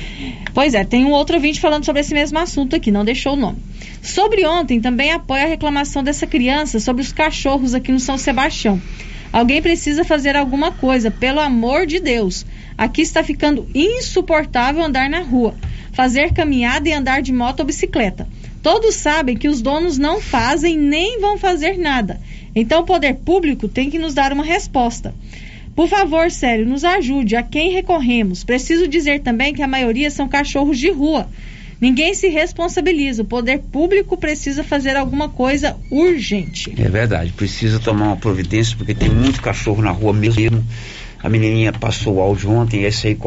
[0.56, 3.36] Pois é, tem um outro ouvinte falando sobre esse mesmo assunto aqui, não deixou o
[3.36, 3.58] nome.
[4.00, 8.80] Sobre ontem, também apoia a reclamação dessa criança sobre os cachorros aqui no São Sebastião.
[9.30, 12.46] Alguém precisa fazer alguma coisa, pelo amor de Deus.
[12.78, 15.54] Aqui está ficando insuportável andar na rua,
[15.92, 18.26] fazer caminhada e andar de moto ou bicicleta.
[18.62, 22.18] Todos sabem que os donos não fazem nem vão fazer nada.
[22.54, 25.14] Então o poder público tem que nos dar uma resposta.
[25.76, 27.36] Por favor, sério, nos ajude.
[27.36, 28.42] A quem recorremos?
[28.42, 31.28] Preciso dizer também que a maioria são cachorros de rua.
[31.78, 33.20] Ninguém se responsabiliza.
[33.20, 36.72] O poder público precisa fazer alguma coisa urgente.
[36.78, 40.64] É verdade, precisa tomar uma providência, porque tem muito cachorro na rua mesmo.
[41.22, 43.18] A menininha passou o áudio ontem, esse aí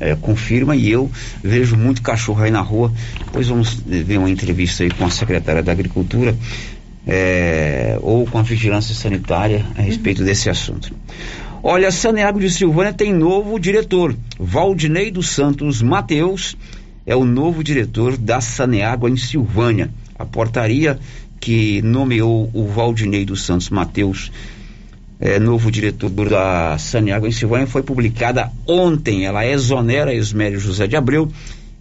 [0.00, 1.10] é, confirma, e eu
[1.42, 2.92] vejo muito cachorro aí na rua.
[3.24, 6.36] Depois vamos ver uma entrevista aí com a secretária da Agricultura,
[7.06, 10.26] é, ou com a Vigilância Sanitária a respeito uhum.
[10.26, 10.92] desse assunto.
[11.68, 16.56] Olha, Saneago de Silvânia tem novo diretor, Valdinei dos Santos Mateus
[17.04, 19.90] é o novo diretor da Saneágua em Silvânia.
[20.16, 20.96] A portaria
[21.40, 24.30] que nomeou o Valdinei dos Santos Mateus,
[25.18, 29.26] é, novo diretor da Saneágua em Silvânia, foi publicada ontem.
[29.26, 31.28] Ela exonera Esmério José de Abreu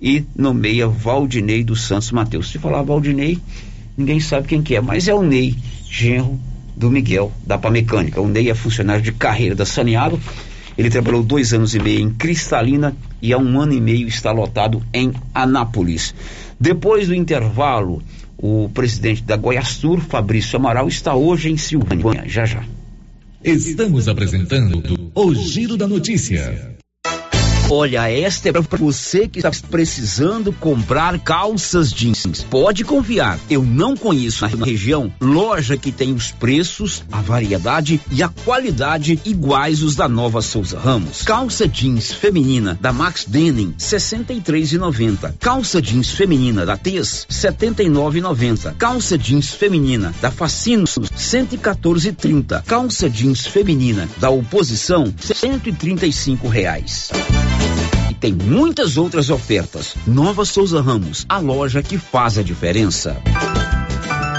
[0.01, 2.49] e nomeia Valdinei dos Santos Mateus.
[2.49, 3.37] Se falar Valdinei,
[3.95, 5.53] ninguém sabe quem que é, mas é o Ney,
[5.87, 6.39] genro
[6.75, 8.21] do Miguel, da Pamecânica.
[8.21, 10.19] O Ney é funcionário de carreira da Saneágua
[10.77, 14.31] ele trabalhou dois anos e meio em Cristalina e há um ano e meio está
[14.31, 16.13] lotado em Anápolis.
[16.59, 18.03] Depois do intervalo,
[18.37, 22.23] o presidente da Goiastur, Fabrício Amaral, está hoje em Silvânia.
[22.27, 22.63] Já já.
[23.43, 24.83] Estamos apresentando
[25.13, 26.74] o Giro da Notícia.
[27.69, 32.45] Olha, esta é para você que está precisando comprar calças jeans.
[32.47, 38.21] Pode confiar, eu não conheço na região loja que tem os preços, a variedade e
[38.21, 41.23] a qualidade iguais os da Nova Souza Ramos.
[41.23, 45.33] Calça jeans feminina da Max Denim, 63,90.
[45.39, 48.75] Calça jeans feminina da Tez, 79,90.
[48.75, 52.63] Calça jeans feminina da Facinos, 114,30.
[52.63, 57.09] Calça jeans feminina da Oposição, 135 reais.
[58.25, 59.93] Tem muitas outras ofertas.
[60.07, 63.21] Nova Souza Ramos, a loja que faz a diferença.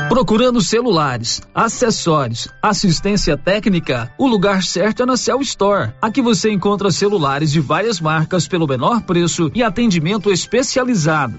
[0.09, 5.93] Procurando celulares, acessórios, assistência técnica, o lugar certo é na Cell Store.
[6.03, 11.39] Aqui você encontra celulares de várias marcas pelo menor preço e atendimento especializado.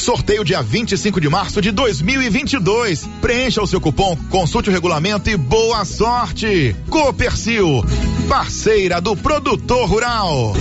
[0.00, 3.06] Sorteio dia 25 de março de 2022.
[3.20, 6.74] Preencha o seu cupom, consulte o regulamento e boa sorte.
[6.88, 7.84] Copercil,
[8.26, 10.54] parceira do produtor rural.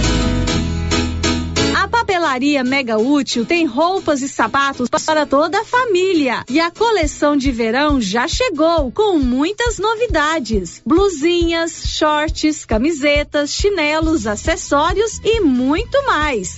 [1.74, 6.44] A papelaria Mega Útil tem roupas e sapatos para toda a família.
[6.50, 15.22] E a coleção de verão já chegou com muitas novidades: blusinhas, shorts, camisetas, chinelos, acessórios
[15.24, 16.58] e muito mais.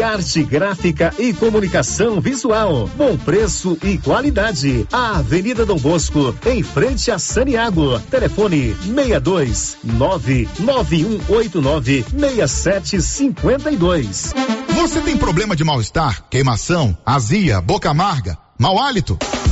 [0.01, 2.89] Criarte Gráfica e Comunicação Visual.
[2.97, 4.87] Bom preço e qualidade.
[4.91, 7.99] A Avenida Dom Bosco, em frente a Saniago.
[8.09, 14.33] Telefone 62 99189 6752.
[14.73, 18.35] Você tem problema de mal-estar, queimação, azia, boca amarga?
[18.57, 19.19] Mau hálito?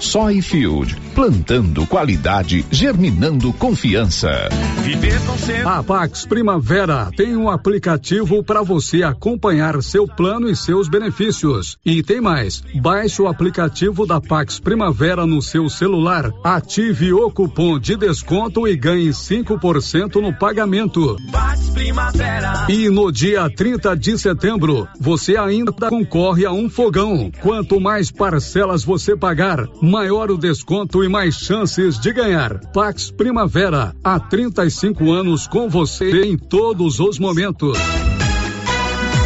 [0.00, 4.48] Soyfield, plantando qualidade, germinando confiança.
[5.64, 11.76] A Pax Primavera tem um aplicativo para você acompanhar seu plano e seus benefícios.
[11.84, 17.78] E tem mais, baixe o aplicativo da Pax Primavera no seu celular, ative o cupom
[17.78, 21.16] de desconto e ganhe 5% no pagamento.
[22.68, 27.30] E no dia 30 de setembro, você ainda concorre a um fogão.
[27.40, 32.58] Quanto mais parcelas você pagar, maior o desconto e mais chances de ganhar.
[32.72, 37.78] Pax Primavera, há 35 anos com você em todos os momentos.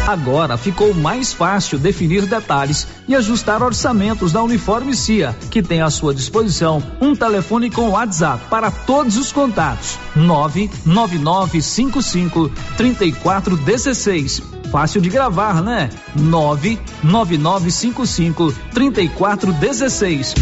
[0.07, 5.89] Agora ficou mais fácil definir detalhes e ajustar orçamentos da Uniforme CIA, que tem à
[5.89, 14.60] sua disposição um telefone com WhatsApp para todos os contatos: 99955 3416.
[14.71, 15.89] Fácil de gravar, né?
[16.15, 20.33] 99955 3416.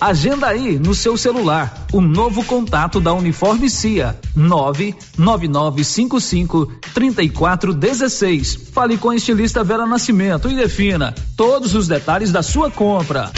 [0.00, 8.70] Agenda aí no seu celular o novo contato da Uniforme CIA 99955 3416.
[8.72, 13.30] Fale com a estilista Vera Nascimento e defina todos os detalhes da sua compra.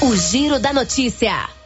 [0.00, 1.61] O Giro da Notícia.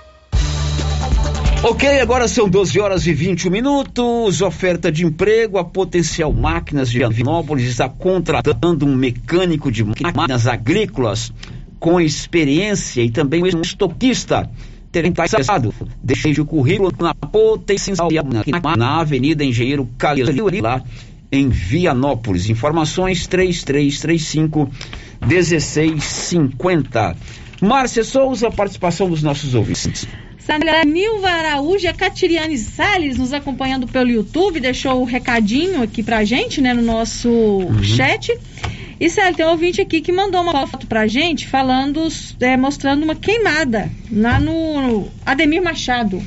[1.68, 4.40] Ok, agora são 12 horas e 21 minutos.
[4.40, 5.58] Oferta de emprego.
[5.58, 11.32] A Potencial Máquinas de Vianópolis está contratando um mecânico de máquinas agrícolas
[11.80, 14.48] com experiência e também um estoquista
[14.92, 15.74] terem passado.
[16.00, 18.10] Deixe o currículo na Potencial
[18.78, 20.28] na Avenida Engenheiro Calil,
[20.62, 20.84] lá
[21.32, 22.48] em Vianópolis.
[22.48, 24.70] Informações 3335
[25.26, 27.16] 1650.
[27.60, 30.06] Márcia Souza, participação dos nossos ouvintes.
[30.46, 36.04] Sandra Nilva Araújo, a Catiriane Salles nos acompanhando pelo YouTube, deixou o um recadinho aqui
[36.04, 37.82] pra gente, né, no nosso uhum.
[37.82, 38.32] chat.
[39.00, 42.06] E Célio, tem um ouvinte aqui que mandou uma foto pra gente falando,
[42.38, 46.22] é, mostrando uma queimada lá no Ademir Machado.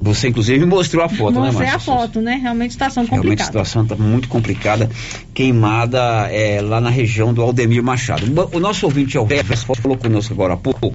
[0.00, 2.38] Você, inclusive, mostrou a foto, Mostrei né, Mostrei a foto, né?
[2.40, 3.22] Realmente situação complicada.
[3.22, 4.88] Realmente a situação está muito complicada.
[5.34, 8.24] Queimada é, lá na região do Aldemir Machado.
[8.52, 10.94] O nosso ouvinte Alves falou conosco agora há pouco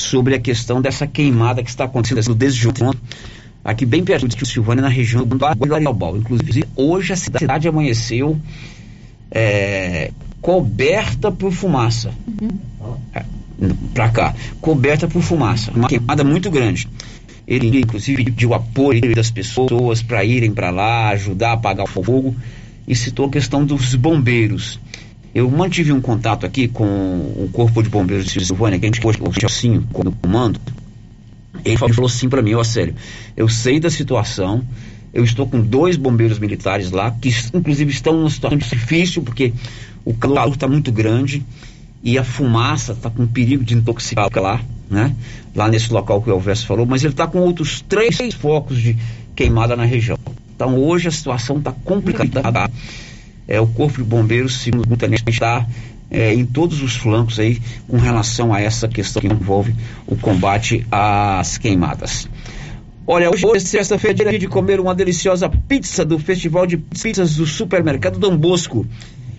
[0.00, 2.98] sobre a questão dessa queimada que está acontecendo desde ontem,
[3.64, 6.16] aqui bem perto de Silvânia, na região do Arialbal.
[6.16, 8.38] Inclusive, hoje a cidade amanheceu
[9.30, 10.10] é,
[10.40, 12.12] coberta por fumaça.
[12.26, 12.96] Uhum.
[13.14, 13.24] É,
[13.92, 15.70] para cá, coberta por fumaça.
[15.72, 16.88] Uma queimada muito grande.
[17.46, 22.34] Ele, inclusive, pediu apoio das pessoas para irem para lá, ajudar a apagar o fogo
[22.86, 24.80] e citou a questão dos bombeiros.
[25.34, 29.00] Eu mantive um contato aqui com o Corpo de Bombeiros de Silvânia, que a gente
[29.00, 30.60] pôs o assim quando comando.
[31.64, 32.94] Ele falou assim para mim, ó, sério,
[33.36, 34.64] eu sei da situação,
[35.12, 39.52] eu estou com dois bombeiros militares lá, que inclusive estão numa situação difícil, porque
[40.04, 41.44] o calor está muito grande
[42.02, 45.14] e a fumaça está com perigo de intoxicar lá, né?
[45.54, 48.96] Lá nesse local que o Elvésio falou, mas ele está com outros três focos de
[49.36, 50.18] queimada na região.
[50.54, 52.70] Então hoje a situação está complicada.
[53.50, 55.66] É, o Corpo de Bombeiros, segundo o tenente, está
[56.08, 59.74] é, em todos os flancos aí com relação a essa questão que envolve
[60.06, 62.28] o combate às queimadas.
[63.04, 67.44] Olha, hoje, hoje sexta-feira, dia de comer uma deliciosa pizza do Festival de Pizzas do
[67.44, 68.86] Supermercado Dom Bosco.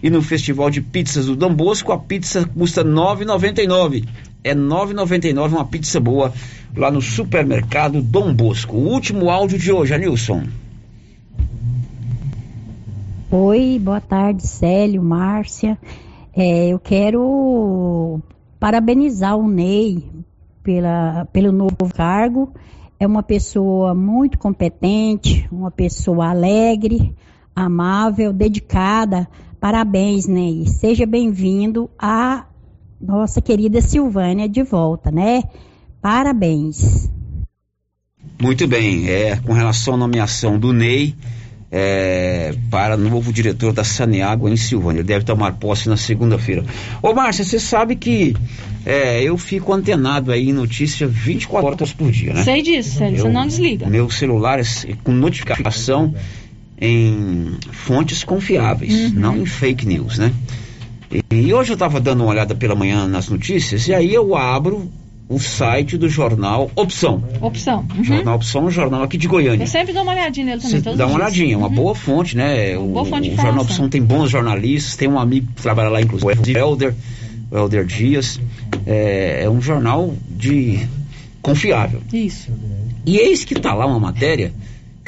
[0.04, 4.06] E no Festival de Pizzas do Dom Bosco, a pizza custa R$ 9,99.
[4.44, 6.34] É R$ 9,99 uma pizza boa
[6.76, 8.76] lá no Supermercado Dom Bosco.
[8.76, 10.44] O último áudio de hoje, Anilson.
[13.34, 15.80] Oi, boa tarde, Célio, Márcia.
[16.36, 18.20] É, eu quero
[18.60, 20.04] parabenizar o Ney
[20.62, 22.52] pela, pelo novo cargo
[23.00, 27.16] é uma pessoa muito competente, uma pessoa alegre,
[27.56, 29.26] amável, dedicada.
[29.62, 30.68] Parabéns, Ney.
[30.68, 32.46] Seja bem-vindo à
[33.00, 35.42] nossa querida Silvânia de volta, né?
[36.02, 37.10] Parabéns.
[38.42, 39.10] Muito bem.
[39.10, 41.16] É, com relação à nomeação do Ney,
[41.72, 45.00] é, para novo diretor da Saneágua em Silvânia.
[45.00, 46.66] Ele deve tomar posse na segunda-feira.
[47.02, 48.36] Ô, Márcia, você sabe que
[48.86, 52.44] é, eu fico antenado aí em notícia 24 horas por dia, né?
[52.44, 53.88] Sei disso, Sérgio, você não desliga.
[53.88, 54.64] Meu celular é
[55.04, 56.14] com notificação
[56.80, 59.20] em fontes confiáveis, uhum.
[59.20, 60.34] não em fake news, né?
[61.12, 64.36] E, e hoje eu estava dando uma olhada pela manhã nas notícias e aí eu
[64.36, 64.90] abro
[65.32, 67.24] o site do jornal Opção.
[67.40, 67.86] Opção.
[67.96, 68.04] Uhum.
[68.04, 69.64] Jornal Opção, um jornal aqui de Goiânia.
[69.64, 70.98] Eu sempre dou uma olhadinha nele também.
[70.98, 71.64] Dá uma olhadinha, uhum.
[71.64, 72.78] uma boa fonte, né?
[72.78, 75.62] Uma o, boa fonte de o Jornal Opção tem bons jornalistas, tem um amigo que
[75.62, 76.94] trabalha lá, inclusive, o Helder,
[77.50, 78.42] o Helder Dias.
[78.86, 80.86] É, é um jornal de
[81.42, 82.02] confiável.
[82.12, 82.52] Isso.
[83.06, 84.54] E eis que está lá uma matéria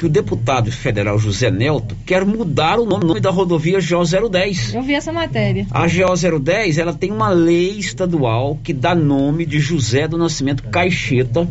[0.04, 4.74] que o deputado federal José Nelto quer mudar o nome da rodovia GO 010.
[4.74, 5.66] Eu vi essa matéria.
[5.70, 10.62] A GO 010, ela tem uma lei estadual que dá nome de José do Nascimento
[10.64, 11.48] Caixeta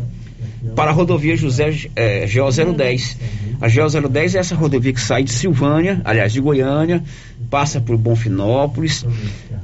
[0.76, 3.18] para a rodovia José é, GO 010.
[3.60, 7.02] A GO 010 é essa rodovia que sai de Silvânia, aliás, de Goiânia,
[7.50, 9.04] passa por Bonfinópolis,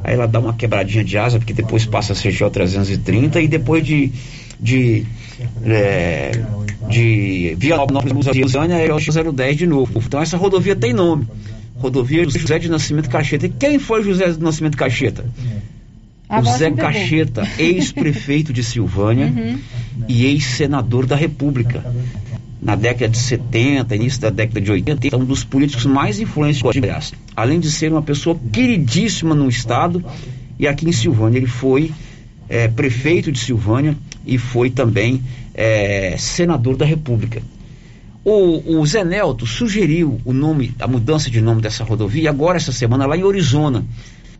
[0.03, 3.47] aí ela dá uma quebradinha de asa, porque depois passa a ser GO 330 e
[3.47, 4.13] depois de
[4.61, 5.07] de,
[5.65, 6.33] é,
[6.89, 10.03] de Vianópolis a Goiânia é o 010 de novo.
[10.05, 11.27] Então essa rodovia tem nome.
[11.77, 13.47] Rodovia José de Nascimento Cacheta.
[13.47, 15.25] E quem foi José de Nascimento Cacheta?
[16.43, 19.59] José Cacheta, ex-prefeito de Silvânia uhum.
[20.07, 21.85] e ex-senador da República.
[22.63, 26.59] Na década de 70, início da década de 80, é um dos políticos mais influentes
[26.59, 27.13] de Goiás.
[27.35, 30.05] Além de ser uma pessoa queridíssima no estado,
[30.59, 31.91] e aqui em Silvânia ele foi
[32.51, 33.97] é, prefeito de Silvânia
[34.31, 35.21] e foi também
[35.53, 37.43] é, senador da República.
[38.25, 42.71] O, o Zé Nelto sugeriu o nome, a mudança de nome dessa rodovia agora essa
[42.71, 43.85] semana lá em Orizona,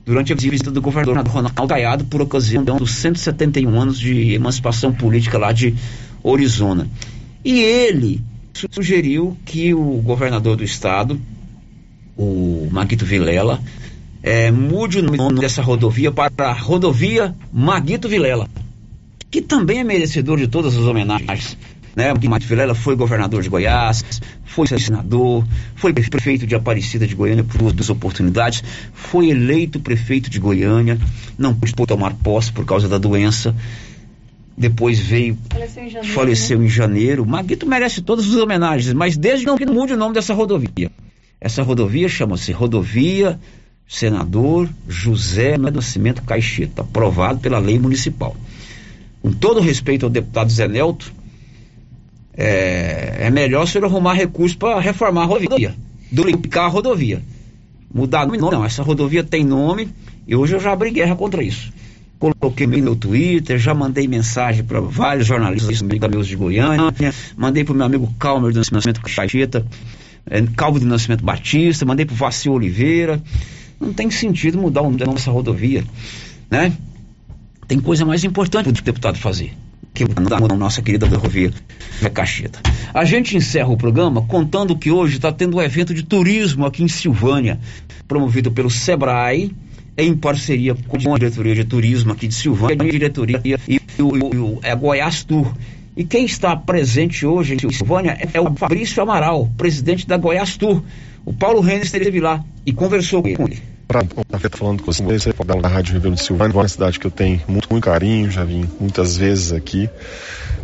[0.07, 5.37] durante a visita do governador Ronaldo Caiado por ocasião dos 171 anos de emancipação política
[5.39, 5.75] lá de
[6.23, 6.89] Orizona.
[7.45, 8.23] E ele
[8.71, 11.21] sugeriu que o governador do estado,
[12.17, 13.61] o Maguito Vilela,
[14.23, 18.47] é, mude o nome dessa rodovia para a rodovia Maguito Vilela,
[19.31, 21.57] que também é merecedor de todas as homenagens.
[21.95, 22.13] Né?
[22.13, 25.45] Maguito Vilela foi governador de Goiás, foi senador,
[25.75, 28.63] foi prefeito de Aparecida de Goiânia por duas oportunidades,
[28.93, 30.99] foi eleito prefeito de Goiânia,
[31.39, 33.55] não pôde tomar posse por causa da doença.
[34.57, 36.15] Depois veio, faleceu em janeiro.
[36.15, 36.67] Faleceu né?
[36.67, 37.27] em janeiro.
[37.27, 40.91] Maguito merece todas as homenagens, mas desde que não mude o nome dessa rodovia.
[41.41, 43.41] Essa rodovia chama-se Rodovia
[43.89, 48.37] senador José Nascimento Caixeta, aprovado pela lei municipal.
[49.23, 51.13] Com todo respeito ao deputado Zé Nelto,
[52.35, 55.75] é, é melhor se ele arrumar recursos para reformar a rodovia,
[56.11, 57.23] duplicar a rodovia.
[57.93, 59.89] Mudar nome, não, essa rodovia tem nome
[60.27, 61.73] e hoje eu já abri guerra contra isso.
[62.19, 66.93] Coloquei no meu Twitter, já mandei mensagem para vários jornalistas meus de Goiânia,
[67.37, 69.67] mandei para o meu amigo Calmer do Nascimento Caixeta,
[70.27, 73.21] é, Calvo do Nascimento Batista, mandei para o Vacil Oliveira,
[73.81, 75.83] não tem sentido mudar o nome dessa rodovia,
[76.51, 76.73] né?
[77.71, 79.53] Tem coisa mais importante para o deputado fazer
[79.95, 81.53] que a nossa querida rodovia
[82.13, 82.59] Cacheta.
[82.93, 86.83] A gente encerra o programa contando que hoje está tendo um evento de turismo aqui
[86.83, 87.61] em Silvânia,
[88.09, 89.55] promovido pelo Sebrae,
[89.97, 94.75] em parceria com a diretoria de turismo aqui de Silvânia, a diretoria e o é
[94.75, 95.55] Goiás Tour.
[95.97, 100.83] E quem está presente hoje em Silvânia é o Fabrício Amaral, presidente da Goiás Tour.
[101.25, 105.25] O Paulo Renner esteve lá e conversou com ele para estar falando com vocês,
[105.61, 108.65] da Rádio Ribeirão de Silvânia, uma cidade que eu tenho muito, muito carinho, já vim
[108.79, 109.91] muitas vezes aqui.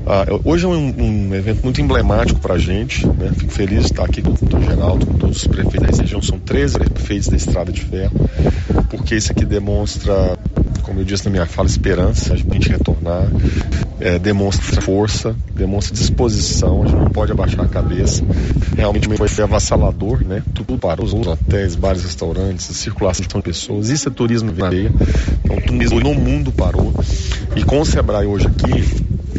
[0.06, 3.32] Uh, hoje é um, um, evento muito emblemático para a gente, né?
[3.36, 6.22] fico feliz de estar aqui com o doutor Geraldo, com todos os prefeitos da região,
[6.22, 8.14] são 13 prefeitos da Estrada de Ferro,
[8.88, 10.38] porque isso aqui demonstra
[10.86, 13.26] como eu disse na minha fala, esperança, a gente retornar,
[13.98, 18.22] é, demonstra força, demonstra disposição, a gente não pode abaixar a cabeça.
[18.76, 20.44] Realmente foi avassalador, né?
[20.54, 24.92] Tudo parou, os hotéis, bares, restaurantes, circulação de pessoas, isso é turismo veia.
[25.44, 26.94] Então, turismo no mundo parou.
[27.56, 28.84] E com o Sebrae hoje aqui,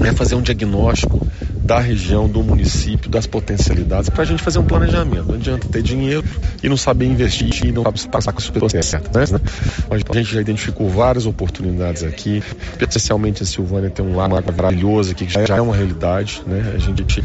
[0.05, 1.25] é fazer um diagnóstico
[1.67, 5.27] da região, do município, das potencialidades, para a gente fazer um planejamento.
[5.27, 6.23] Não adianta ter dinheiro
[6.63, 9.31] e não saber investir e não saber passar com as pessoas certas.
[9.31, 9.39] Né?
[9.89, 12.41] A gente já identificou várias oportunidades aqui,
[12.79, 16.41] especialmente a Silvânia tem um lago maravilhoso aqui, que já é uma realidade.
[16.47, 16.71] Né?
[16.73, 17.21] A gente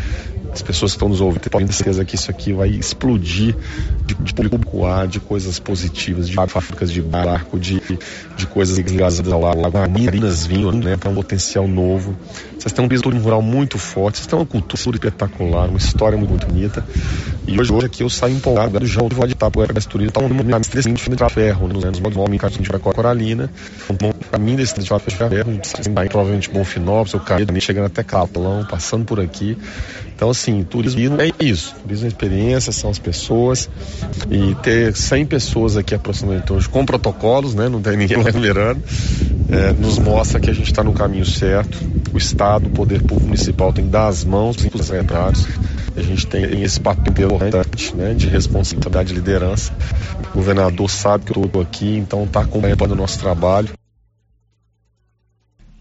[0.53, 3.57] as pessoas que estão nos ouvindo podem ter certeza que isso aqui vai explodir
[4.05, 7.81] de, de público ar, de coisas positivas, de fábricas de barco, de,
[8.37, 12.15] de coisas ligadas ao lago, marinas vinho, né, para um potencial novo.
[12.63, 16.47] Vocês têm um turismo rural muito forte, vocês têm uma cultura espetacular, uma história muito
[16.47, 16.87] bonita.
[17.45, 20.21] E hoje, hoje aqui eu saio empolgado do João de Voditar para o turismo, tá
[20.21, 23.51] um desse de ferro, nos anos nome que a gente vai com a Coralina.
[23.91, 24.77] Então, para mim, desse
[25.11, 25.61] de ferro,
[25.93, 29.59] vai provavelmente Bonfinópolis, o Caído, chegando até Capelão, passando por aqui.
[30.23, 31.75] Então, assim, turismo é isso.
[31.83, 33.69] Turismo é experiência, são as pessoas.
[34.31, 37.69] E ter 100 pessoas aqui aproximadamente hoje com protocolos, né?
[37.69, 38.81] Não tem ninguém lá liberando.
[39.51, 41.77] É, nos mostra que a gente está no caminho certo.
[42.13, 45.47] O Estado, o poder público municipal tem que dar as mãos para os secretários.
[45.97, 49.73] A gente tem esse papel importante né, de responsabilidade de liderança.
[50.31, 53.71] O governador sabe que eu estou aqui, então está acompanhando o nosso trabalho.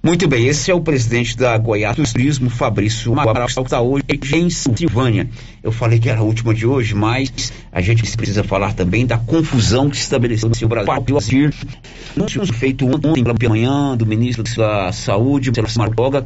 [0.03, 4.03] Muito bem, esse é o presidente da Goiás Turismo, Fabrício Amaral, que está hoje
[4.33, 5.29] em Silvânia.
[5.61, 9.19] Eu falei que era a última de hoje, mas a gente precisa falar também da
[9.19, 11.17] confusão que se estabeleceu no Brasil.
[11.17, 11.53] Assistir,
[12.17, 16.25] anúncio feito ontem pela manhã do ministro da Saúde, Marcelo Boga,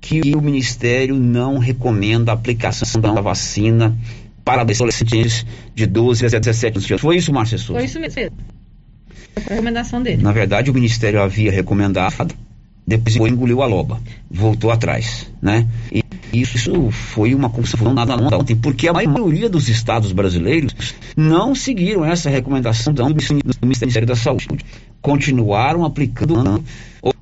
[0.00, 3.96] que o Ministério não recomenda a aplicação da vacina
[4.44, 5.44] para adolescentes
[5.74, 7.00] de 12 a 17 anos.
[7.00, 7.80] Foi isso, Márcia Souza?
[7.80, 8.14] Foi isso mesmo.
[8.14, 8.30] Foi
[9.36, 10.22] a recomendação dele.
[10.22, 12.34] Na verdade, o Ministério havia recomendado
[12.86, 14.00] depois engoliu a loba,
[14.30, 15.66] voltou atrás, né?
[15.90, 20.72] E isso foi uma confusão nada ontem, porque a maioria dos estados brasileiros
[21.16, 23.04] não seguiram essa recomendação do
[23.62, 24.46] Ministério da Saúde,
[25.02, 26.62] continuaram aplicando